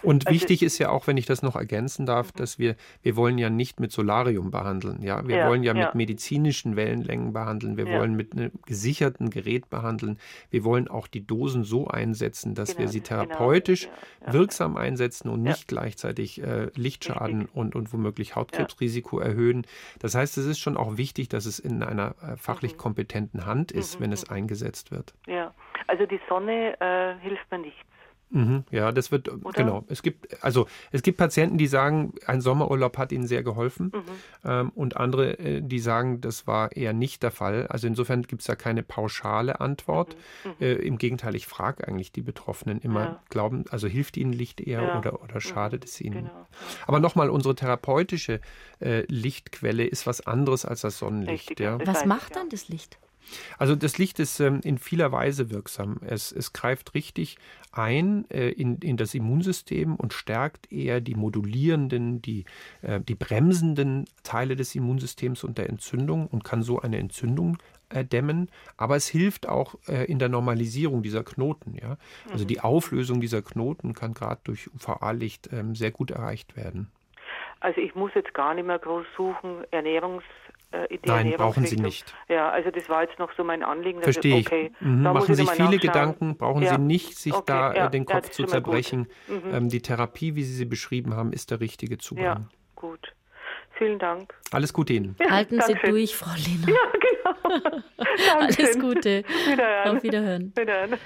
[0.03, 2.39] Und also wichtig ist ja auch, wenn ich das noch ergänzen darf, mhm.
[2.39, 5.03] dass wir, wir wollen ja nicht mit Solarium behandeln.
[5.03, 7.77] Ja, wir ja, wollen ja, ja, mit medizinischen Wellenlängen behandeln.
[7.77, 7.99] Wir ja.
[7.99, 10.19] wollen mit einem gesicherten Gerät behandeln.
[10.51, 13.25] Wir wollen auch die Dosen so einsetzen, dass genau, wir sie genau.
[13.25, 13.89] therapeutisch
[14.21, 19.67] genau, wirksam einsetzen und nicht gleichzeitig äh, Lichtschaden und, und womöglich Hautkrebsrisiko erhöhen.
[19.99, 22.79] Das heißt, es ist schon auch wichtig, dass es in einer äh, fachlich mhm.
[22.79, 24.05] kompetenten Hand ist, mhm.
[24.05, 24.37] wenn es mhm.
[24.37, 25.15] eingesetzt wird.
[25.27, 25.55] Ja,
[25.87, 27.90] also die Sonne äh, hilft mir nichts.
[28.31, 29.53] Mhm, ja, das wird Oder?
[29.53, 29.85] genau.
[29.89, 34.03] Es gibt also es gibt Patienten, die sagen, ein Sommerurlaub hat ihnen sehr geholfen, mhm.
[34.45, 37.67] ähm, und andere, äh, die sagen, das war eher nicht der Fall.
[37.67, 40.17] Also insofern gibt es da keine pauschale Antwort.
[40.45, 40.51] Mhm.
[40.51, 40.57] mhm.
[40.61, 43.23] Äh, Im Gegenteil, ich frage eigentlich die Betroffenen immer, ja.
[43.31, 44.99] glauben, also hilft ihnen Licht eher ja.
[44.99, 45.41] oder oder mhm.
[45.41, 46.27] schadet es ihnen?
[46.27, 46.47] Genau.
[46.87, 48.41] Aber nochmal, unsere therapeutische
[48.81, 51.59] äh, Lichtquelle ist was anderes als das Sonnenlicht.
[51.59, 51.79] Ja.
[51.85, 52.99] Was macht dann das Licht?
[53.59, 55.99] Also das Licht ist ähm, in vieler Weise wirksam.
[56.05, 57.37] Es, es greift richtig
[57.73, 62.45] ein äh, in, in das Immunsystem und stärkt eher die modulierenden, die,
[62.83, 67.59] äh, die bremsenden Teile des Immunsystems und der Entzündung und kann so eine Entzündung
[67.89, 71.77] äh, dämmen, aber es hilft auch in der Normalisierung dieser Knoten.
[71.81, 71.97] Ja?
[72.31, 72.49] Also mhm.
[72.49, 76.91] die Auflösung dieser Knoten kann gerade durch UVA-Licht ähm, sehr gut erreicht werden.
[77.61, 80.25] Also ich muss jetzt gar nicht mehr groß suchen, Ernährungs
[80.73, 82.15] äh, Nein, brauchen Sie nicht.
[82.29, 84.03] Ja, also das war jetzt noch so mein Anliegen.
[84.03, 84.47] Verstehe ich.
[84.47, 85.03] Okay, mhm.
[85.03, 85.79] Machen sich viele.
[85.79, 86.75] Gedanken, brauchen ja.
[86.75, 89.09] Sie nicht, sich okay, da äh, ja, den Kopf zu zerbrechen.
[89.27, 89.55] Mhm.
[89.55, 92.25] Ähm, die Therapie, wie Sie sie beschrieben haben, ist der richtige Zugang.
[92.25, 92.41] Ja,
[92.77, 93.15] gut.
[93.79, 94.35] Vielen Dank.
[94.53, 95.17] Alles Gute Ihnen.
[95.19, 96.69] Ja, Halten Sie durch, Frau Lehner.
[96.69, 96.93] Ja,
[97.65, 97.83] genau.
[98.39, 99.25] Alles Gute.
[99.49, 99.97] Wiederhören.
[99.97, 100.53] Auf Wiederhören.
[100.55, 100.99] Wiederhören.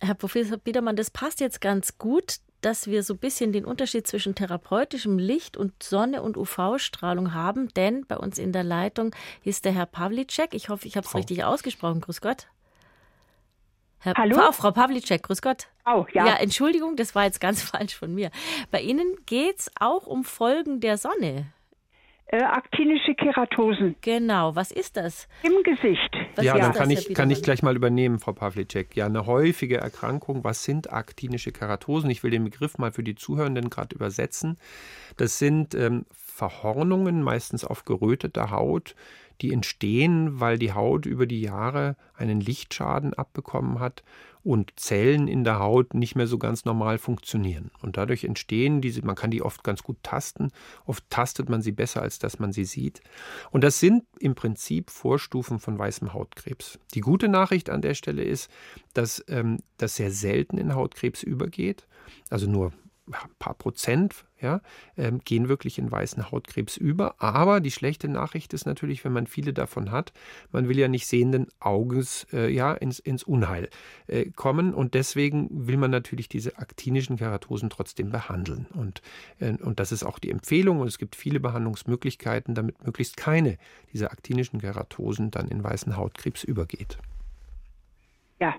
[0.00, 4.06] Herr Professor Biedermann, das passt jetzt ganz gut dass wir so ein bisschen den Unterschied
[4.06, 9.64] zwischen therapeutischem Licht und Sonne- und UV-Strahlung haben, denn bei uns in der Leitung ist
[9.64, 10.54] der Herr Pawlicek.
[10.54, 12.00] Ich hoffe, ich habe es richtig ausgesprochen.
[12.00, 12.46] Grüß Gott.
[14.00, 14.36] Herr Hallo?
[14.36, 15.68] Frau, Frau Pawlicek, grüß Gott.
[15.84, 16.26] Oh, ja.
[16.26, 18.30] Ja, Entschuldigung, das war jetzt ganz falsch von mir.
[18.70, 21.52] Bei Ihnen geht es auch um Folgen der Sonne
[22.28, 23.96] äh, aktinische Keratosen.
[24.02, 25.28] Genau, was ist das?
[25.42, 26.14] Im Gesicht.
[26.38, 28.94] Was ja, dann kann ich, kann ich gleich mal übernehmen, Frau Pawlicek.
[28.94, 30.44] Ja, eine häufige Erkrankung.
[30.44, 32.10] Was sind aktinische Keratosen?
[32.10, 34.56] Ich will den Begriff mal für die Zuhörenden gerade übersetzen.
[35.16, 38.94] Das sind ähm, Verhornungen, meistens auf geröteter Haut,
[39.40, 44.04] die entstehen, weil die Haut über die Jahre einen Lichtschaden abbekommen hat
[44.42, 47.70] und Zellen in der Haut nicht mehr so ganz normal funktionieren.
[47.82, 50.50] Und dadurch entstehen diese, man kann die oft ganz gut tasten,
[50.86, 53.00] oft tastet man sie besser, als dass man sie sieht.
[53.50, 56.78] Und das sind im Prinzip Vorstufen von weißem Hautkrebs.
[56.94, 58.50] Die gute Nachricht an der Stelle ist,
[58.94, 61.86] dass ähm, das sehr selten in Hautkrebs übergeht,
[62.30, 62.72] also nur
[63.12, 64.60] ein paar Prozent ja,
[64.96, 67.20] ähm, gehen wirklich in weißen Hautkrebs über.
[67.20, 70.12] Aber die schlechte Nachricht ist natürlich, wenn man viele davon hat,
[70.52, 73.68] man will ja nicht sehenden Auges äh, ja, ins, ins Unheil
[74.06, 74.74] äh, kommen.
[74.74, 78.66] Und deswegen will man natürlich diese aktinischen Keratosen trotzdem behandeln.
[78.74, 79.02] Und,
[79.40, 80.80] äh, und das ist auch die Empfehlung.
[80.80, 83.58] Und es gibt viele Behandlungsmöglichkeiten, damit möglichst keine
[83.92, 86.98] dieser aktinischen Keratosen dann in weißen Hautkrebs übergeht.
[88.40, 88.54] Ja,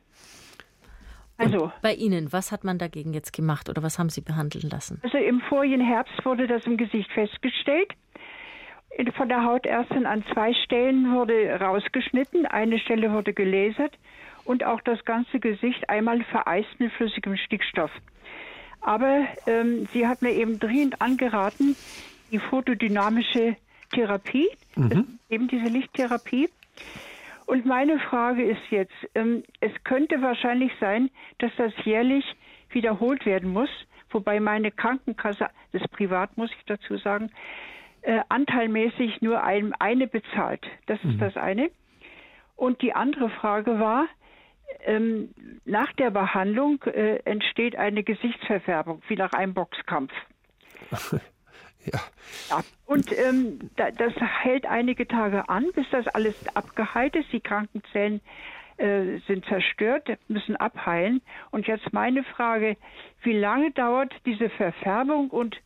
[1.39, 4.99] also, bei Ihnen, was hat man dagegen jetzt gemacht oder was haben Sie behandeln lassen?
[5.03, 7.93] Also im vorigen Herbst wurde das im Gesicht festgestellt.
[9.15, 13.93] Von der Hautärztin an zwei Stellen wurde rausgeschnitten, eine Stelle wurde gelasert
[14.43, 17.91] und auch das ganze Gesicht einmal vereist mit flüssigem Stickstoff.
[18.81, 21.75] Aber ähm, sie hat mir eben dringend angeraten,
[22.31, 23.55] die photodynamische
[23.93, 25.19] Therapie, mhm.
[25.29, 26.49] eben diese Lichttherapie,
[27.49, 32.23] und meine Frage ist jetzt, ähm, es könnte wahrscheinlich sein, dass das jährlich
[32.69, 33.71] wiederholt werden muss,
[34.11, 37.31] wobei meine Krankenkasse, das privat muss ich dazu sagen,
[38.03, 40.63] äh, anteilmäßig nur ein, eine bezahlt.
[40.85, 41.09] Das mhm.
[41.09, 41.71] ist das eine.
[42.55, 44.05] Und die andere Frage war,
[44.81, 45.33] ähm,
[45.65, 50.13] nach der Behandlung äh, entsteht eine Gesichtsverfärbung, wie nach einem Boxkampf.
[51.85, 51.99] Ja.
[52.49, 52.63] ja.
[52.85, 57.31] Und ähm, da, das hält einige Tage an, bis das alles abgeheilt ist.
[57.31, 58.21] Die Krankenzellen
[58.77, 61.21] äh, sind zerstört, müssen abheilen.
[61.51, 62.77] Und jetzt meine Frage,
[63.21, 65.29] wie lange dauert diese Verfärbung?
[65.29, 65.57] Und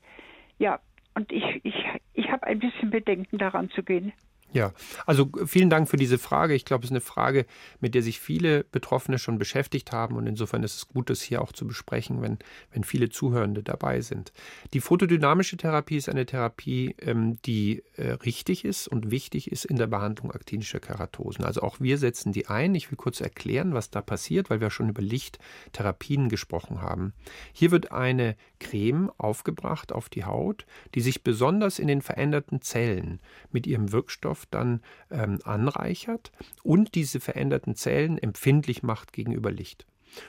[0.58, 0.80] ja,
[1.16, 4.14] und ich, ich, ich habe ein bisschen Bedenken daran zu gehen.
[4.54, 4.72] Ja,
[5.08, 6.54] also vielen Dank für diese Frage.
[6.54, 7.48] Ich glaube, es ist eine Frage,
[7.80, 11.42] mit der sich viele Betroffene schon beschäftigt haben und insofern ist es gut, das hier
[11.42, 12.38] auch zu besprechen, wenn,
[12.72, 14.32] wenn viele Zuhörende dabei sind.
[14.74, 19.78] Die photodynamische Therapie ist eine Therapie, ähm, die äh, richtig ist und wichtig ist in
[19.78, 21.46] der Behandlung aktinischer Keratosen.
[21.46, 22.76] Also auch wir setzen die ein.
[22.76, 27.14] Ich will kurz erklären, was da passiert, weil wir schon über Lichttherapien gesprochen haben.
[27.54, 33.20] Hier wird eine Creme aufgebracht auf die Haut, die sich besonders in den veränderten Zellen
[33.52, 36.32] mit ihrem Wirkstoff dann ähm, anreichert
[36.64, 39.86] und diese veränderten Zellen empfindlich macht gegenüber Licht.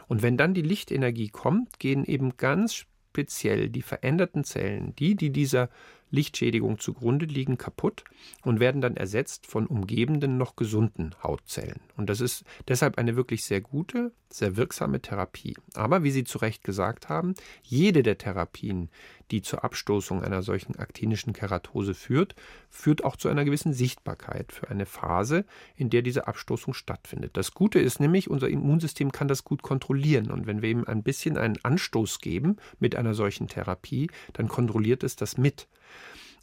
[0.08, 5.30] Und wenn dann die Lichtenergie kommt, gehen eben ganz speziell die veränderten Zellen, die, die
[5.30, 5.68] dieser
[6.14, 8.04] Lichtschädigung zugrunde liegen, kaputt
[8.42, 11.80] und werden dann ersetzt von umgebenden, noch gesunden Hautzellen.
[11.96, 15.56] Und das ist deshalb eine wirklich sehr gute, sehr wirksame Therapie.
[15.74, 18.90] Aber wie Sie zu Recht gesagt haben, jede der Therapien,
[19.30, 22.34] die zur Abstoßung einer solchen aktinischen Keratose führt,
[22.68, 25.44] führt auch zu einer gewissen Sichtbarkeit für eine Phase,
[25.76, 27.36] in der diese Abstoßung stattfindet.
[27.36, 30.30] Das Gute ist nämlich, unser Immunsystem kann das gut kontrollieren.
[30.30, 35.04] Und wenn wir ihm ein bisschen einen Anstoß geben mit einer solchen Therapie, dann kontrolliert
[35.04, 35.68] es das mit.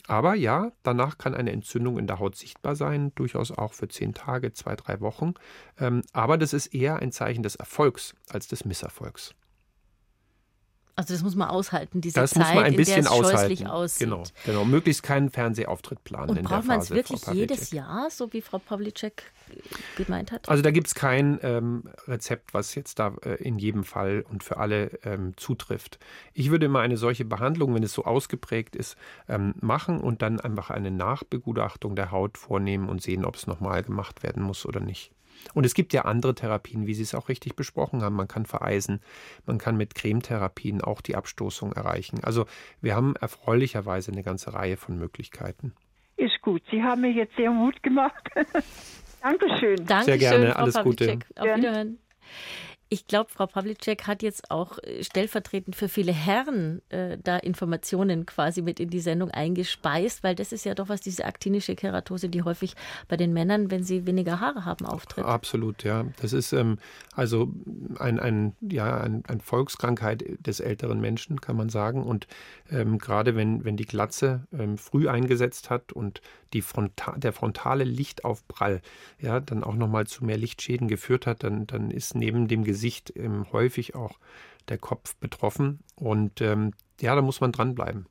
[0.08, 4.14] Aber ja, danach kann eine Entzündung in der Haut sichtbar sein, durchaus auch für zehn
[4.14, 5.34] Tage, zwei, drei Wochen.
[5.80, 9.36] Ähm, aber das ist eher ein Zeichen des Erfolgs als des Misserfolgs.
[10.96, 13.18] Also das muss man aushalten, diese das Zeit, muss man ein bisschen in der es
[13.20, 13.39] aushalten.
[13.39, 14.08] scheußlich aussieht.
[14.08, 14.66] Genau, genau.
[14.66, 17.72] Möglichst keinen Fernsehauftritt planen Und in braucht man es wirklich jedes.
[17.72, 19.24] Jahr, so wie Frau Pawlicek
[19.96, 20.50] gemeint hat?
[20.50, 24.44] Also da gibt es kein ähm, Rezept, was jetzt da äh, in jedem Fall und
[24.44, 26.00] für alle ähm, zutrifft.
[26.34, 28.98] Ich würde immer eine solche Behandlung, wenn es so ausgeprägt ist,
[29.30, 33.84] ähm, machen und dann einfach eine Nachbegutachtung der Haut vornehmen und sehen, ob es nochmal
[33.84, 35.12] gemacht werden muss oder nicht.
[35.54, 38.16] Und es gibt ja andere Therapien, wie Sie es auch richtig besprochen haben.
[38.16, 39.02] Man kann vereisen,
[39.46, 42.24] man kann mit Cremetherapien auch die Abstoßung erreichen.
[42.24, 42.46] Also
[42.82, 45.74] wir haben erfreulicherweise eine ganze Reihe von Möglichkeiten.
[46.18, 46.62] Ist gut.
[46.72, 48.30] Sie haben mir jetzt sehr Mut gemacht.
[49.22, 49.86] Dankeschön.
[49.86, 51.20] Dankeschön, Sehr gerne, Frau alles Gute.
[51.36, 51.46] Auf.
[51.46, 51.98] Wiederhören.
[52.94, 58.26] Ich glaube, Frau Pawlicek hat jetzt auch äh, stellvertretend für viele Herren äh, da Informationen
[58.26, 62.28] quasi mit in die Sendung eingespeist, weil das ist ja doch was, diese aktinische Keratose,
[62.28, 62.76] die häufig
[63.08, 65.24] bei den Männern, wenn sie weniger Haare haben, auftritt.
[65.24, 66.04] Absolut, ja.
[66.22, 66.80] Das ist ähm,
[67.16, 67.54] also
[67.98, 72.04] ein, ein, ja, ein, ein Volkskrankheit des älteren Menschen, kann man sagen.
[72.04, 72.28] Und
[72.70, 76.20] ähm, gerade wenn, wenn die Glatze ähm, früh eingesetzt hat und
[76.52, 78.82] die Fronta der frontale Lichtaufprall
[79.18, 82.80] ja, dann auch nochmal zu mehr Lichtschäden geführt hat, dann, dann ist neben dem Gesicht
[83.15, 84.17] ähm, häufig auch
[84.69, 85.79] der Kopf betroffen.
[85.95, 88.05] Und ähm, ja, da muss man dranbleiben.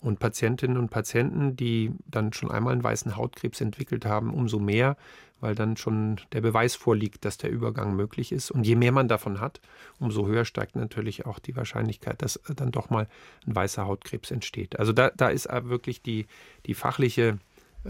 [0.00, 4.96] Und Patientinnen und Patienten, die dann schon einmal einen weißen Hautkrebs entwickelt haben, umso mehr,
[5.40, 8.50] weil dann schon der Beweis vorliegt, dass der Übergang möglich ist.
[8.50, 9.60] Und je mehr man davon hat,
[10.00, 13.08] umso höher steigt natürlich auch die Wahrscheinlichkeit, dass dann doch mal
[13.46, 14.78] ein weißer Hautkrebs entsteht.
[14.78, 16.26] Also da, da ist wirklich die,
[16.66, 17.38] die fachliche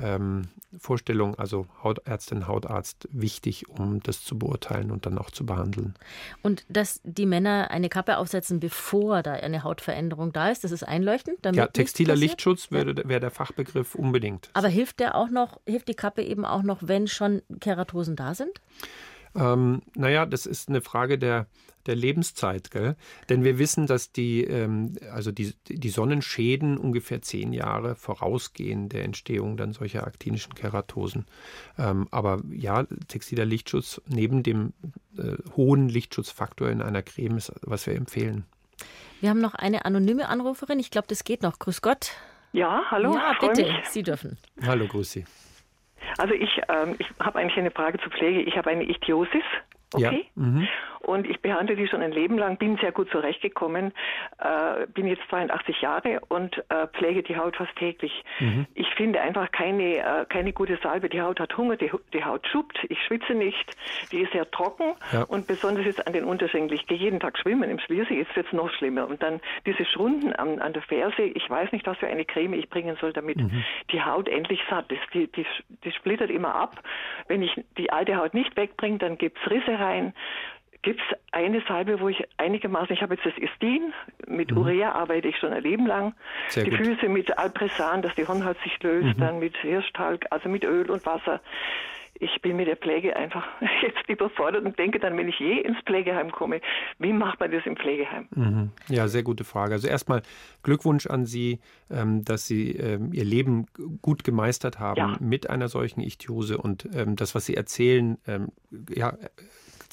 [0.00, 5.94] ähm, Vorstellung, also Hautärztin, Hautarzt, wichtig, um das zu beurteilen und dann auch zu behandeln.
[6.42, 10.82] Und dass die Männer eine Kappe aufsetzen, bevor da eine Hautveränderung da ist, das ist
[10.82, 11.38] einleuchtend.
[11.54, 12.16] Ja, textiler?
[12.16, 14.50] Lichtschutz wäre wäre der Fachbegriff unbedingt.
[14.54, 18.34] Aber hilft der auch noch, hilft die Kappe eben auch noch, wenn schon Keratosen da
[18.34, 18.60] sind?
[19.34, 21.46] Ähm, naja, das ist eine Frage der,
[21.86, 22.96] der Lebenszeit, gell?
[23.28, 29.04] Denn wir wissen, dass die, ähm, also die, die Sonnenschäden ungefähr zehn Jahre vorausgehen der
[29.04, 31.26] Entstehung dann solcher aktinischen Keratosen.
[31.78, 34.72] Ähm, aber ja, textiler Lichtschutz neben dem
[35.16, 38.44] äh, hohen Lichtschutzfaktor in einer Creme ist, was wir empfehlen.
[39.20, 40.80] Wir haben noch eine anonyme Anruferin.
[40.80, 41.58] Ich glaube, das geht noch.
[41.58, 42.10] Grüß Gott.
[42.52, 43.14] Ja, hallo.
[43.14, 43.62] Ja, bitte.
[43.62, 43.88] mich.
[43.88, 44.36] Sie dürfen.
[44.62, 45.24] Hallo, grüß Sie.
[46.18, 48.42] Also ich, ähm, ich habe eigentlich eine Frage zur Pflege.
[48.42, 49.44] Ich habe eine Ichthyosis.
[49.92, 50.26] Okay.
[50.34, 50.42] Ja.
[50.42, 50.68] Mhm.
[51.02, 53.92] Und ich behandle die schon ein Leben lang, bin sehr gut zurechtgekommen,
[54.38, 58.24] äh, bin jetzt 82 Jahre und äh, pflege die Haut fast täglich.
[58.40, 58.66] Mhm.
[58.74, 61.08] Ich finde einfach keine, äh, keine gute Salbe.
[61.08, 63.76] Die Haut hat Hunger, die, die Haut schuppt, ich schwitze nicht,
[64.12, 65.22] die ist sehr trocken Ja.
[65.24, 66.78] und besonders jetzt an den Unterschenkeln.
[66.80, 69.08] Ich gehe jeden Tag schwimmen im Schliersee, jetzt wird es noch schlimmer.
[69.08, 72.54] Und dann diese Schrunden an, an der Ferse, ich weiß nicht, was für eine Creme
[72.54, 73.64] ich bringen soll, damit Mhm.
[73.90, 75.02] die Haut endlich satt ist.
[75.14, 75.44] Die, die,
[75.84, 76.80] die splittert immer ab.
[77.28, 80.14] Wenn ich die alte Haut nicht wegbringe, dann gibt es Risse rein.
[80.82, 83.92] Gibt es eine Salbe, wo ich einigermaßen, ich habe jetzt das Estin,
[84.26, 86.06] mit Urea arbeite ich schon ein Leben lang.
[86.06, 86.12] Mhm.
[86.48, 86.80] Sehr die gut.
[86.80, 89.20] Füße mit Alpresan, dass die Hornhaut sich löst, Mhm.
[89.20, 91.40] dann mit Hirschtalg, also mit Öl und Wasser.
[92.18, 93.44] Ich bin mit der Pflege einfach
[93.82, 96.60] jetzt überfordert und denke dann, wenn ich je ins Pflegeheim komme,
[96.98, 98.28] wie macht man das im Pflegeheim?
[98.34, 98.70] Mhm.
[98.88, 99.72] Ja, sehr gute Frage.
[99.74, 100.22] Also erstmal
[100.62, 101.60] Glückwunsch an Sie,
[101.90, 103.66] ähm, dass Sie ähm, Ihr Leben
[104.02, 105.16] gut gemeistert haben Ja.
[105.20, 108.18] mit einer solchen Ichthyose und ähm, das, was Sie erzählen,
[108.94, 109.14] ja,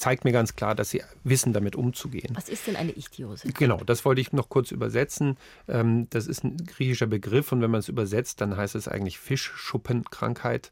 [0.00, 2.34] zeigt mir ganz klar, dass Sie wissen, damit umzugehen.
[2.34, 3.52] Was ist denn eine Ichthyose?
[3.52, 5.36] Genau, das wollte ich noch kurz übersetzen.
[5.68, 9.18] Ähm, Das ist ein griechischer Begriff und wenn man es übersetzt, dann heißt es eigentlich
[9.18, 10.70] Fischschuppenkrankheit.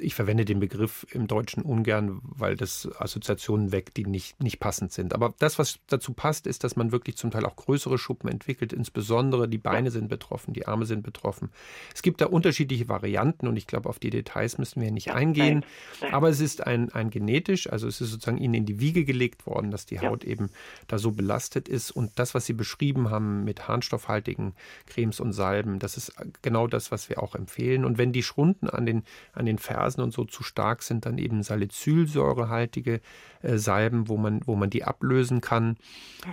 [0.00, 4.92] Ich verwende den Begriff im Deutschen ungern, weil das Assoziationen weckt, die nicht, nicht passend
[4.92, 5.14] sind.
[5.14, 8.72] Aber das, was dazu passt, ist, dass man wirklich zum Teil auch größere Schuppen entwickelt.
[8.72, 11.50] Insbesondere die Beine sind betroffen, die Arme sind betroffen.
[11.94, 15.64] Es gibt da unterschiedliche Varianten und ich glaube, auf die Details müssen wir nicht eingehen.
[16.00, 16.12] nein.
[16.12, 19.46] Aber es ist ein, ein genetisch, also es ist sozusagen ihnen in die Wiege gelegt
[19.46, 20.50] worden, dass die Haut eben
[20.88, 21.92] da so belastet ist.
[21.92, 24.54] Und das, was Sie beschrieben haben mit harnstoffhaltigen
[24.86, 27.84] Cremes und Salben, das ist genau das, was wir auch empfehlen.
[27.84, 31.04] Und wenn die Schrunden an den, an den Fersen Fersen und so zu stark sind,
[31.04, 33.00] dann eben salicylsäurehaltige
[33.42, 35.76] äh, Salben, wo man, wo man die ablösen kann.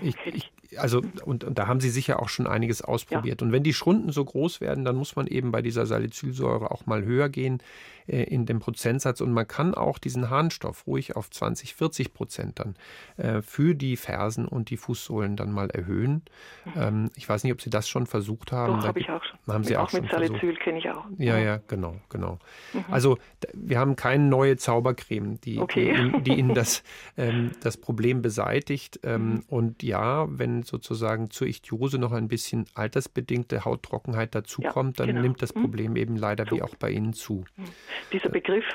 [0.01, 3.41] Ich, ich, also, und, und, da haben Sie sicher auch schon einiges ausprobiert.
[3.41, 3.45] Ja.
[3.45, 6.85] Und wenn die Schrunden so groß werden, dann muss man eben bei dieser Salicylsäure auch
[6.85, 7.61] mal höher gehen
[8.07, 9.19] äh, in dem Prozentsatz.
[9.21, 12.75] Und man kann auch diesen Harnstoff ruhig auf 20, 40 Prozent dann
[13.17, 16.23] äh, für die Fersen und die Fußsohlen dann mal erhöhen.
[16.65, 16.71] Mhm.
[16.81, 18.79] Ähm, ich weiß nicht, ob Sie das schon versucht haben.
[18.79, 19.39] Doch, habe ich auch schon.
[19.47, 21.05] Haben Sie auch, auch mit Salicyl kenne ich auch.
[21.17, 22.39] Ja, ja, genau, genau.
[22.73, 22.85] Mhm.
[22.89, 23.17] Also
[23.53, 25.95] wir haben keine neue Zaubercreme, die, okay.
[25.95, 26.83] die, die Ihnen das,
[27.17, 28.99] ähm, das Problem beseitigt.
[29.03, 29.43] Ähm, mhm.
[29.47, 35.21] Und ja, wenn sozusagen zur Ichthyose noch ein bisschen altersbedingte Hauttrockenheit dazukommt, ja, dann genau.
[35.27, 35.61] nimmt das mhm.
[35.61, 36.55] Problem eben leider so.
[36.55, 37.45] wie auch bei Ihnen zu.
[37.57, 37.65] Mhm.
[38.11, 38.65] Dieser Begriff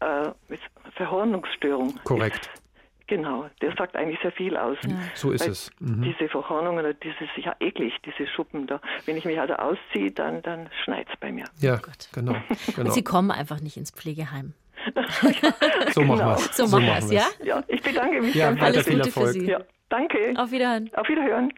[0.00, 0.30] äh,
[0.94, 1.98] Verhornungsstörung.
[2.04, 2.50] Korrekt.
[2.54, 2.65] Ist,
[3.06, 4.78] genau, der sagt eigentlich sehr viel aus.
[4.86, 4.96] Ja.
[5.14, 5.70] So ist Weil es.
[5.80, 6.02] Mhm.
[6.02, 8.80] Diese Verhornungen, dieses ja eklig, diese Schuppen da.
[9.04, 11.44] Wenn ich mich also ausziehe, dann, dann schneit es bei mir.
[11.60, 12.36] Ja, oh genau,
[12.76, 12.90] genau.
[12.90, 14.54] Sie kommen einfach nicht ins Pflegeheim.
[15.94, 16.56] so machen wir es.
[16.56, 17.26] So, machen wir es, ja?
[17.42, 19.26] Ja, ich bedanke mich ja, ganz Alles Gute Erfolg.
[19.26, 19.46] für Sie.
[19.46, 20.34] Ja, danke.
[20.36, 20.90] Auf Wiederhören.
[20.94, 21.52] Auf Wiederhören.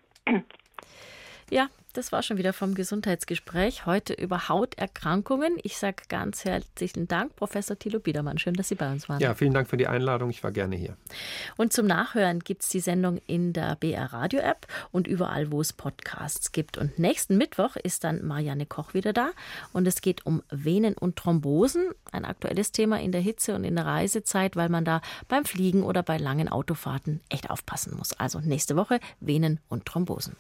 [1.50, 1.68] Ja,
[1.98, 3.84] das war schon wieder vom Gesundheitsgespräch.
[3.84, 5.56] Heute über Hauterkrankungen.
[5.64, 8.38] Ich sage ganz herzlichen Dank, Professor Thilo Biedermann.
[8.38, 9.18] Schön, dass Sie bei uns waren.
[9.18, 10.30] Ja, vielen Dank für die Einladung.
[10.30, 10.96] Ich war gerne hier.
[11.56, 15.60] Und zum Nachhören gibt es die Sendung in der BR Radio App und überall, wo
[15.60, 16.78] es Podcasts gibt.
[16.78, 19.30] Und nächsten Mittwoch ist dann Marianne Koch wieder da.
[19.72, 21.90] Und es geht um Venen und Thrombosen.
[22.12, 25.82] Ein aktuelles Thema in der Hitze und in der Reisezeit, weil man da beim Fliegen
[25.82, 28.12] oder bei langen Autofahrten echt aufpassen muss.
[28.12, 30.36] Also nächste Woche Venen und Thrombosen.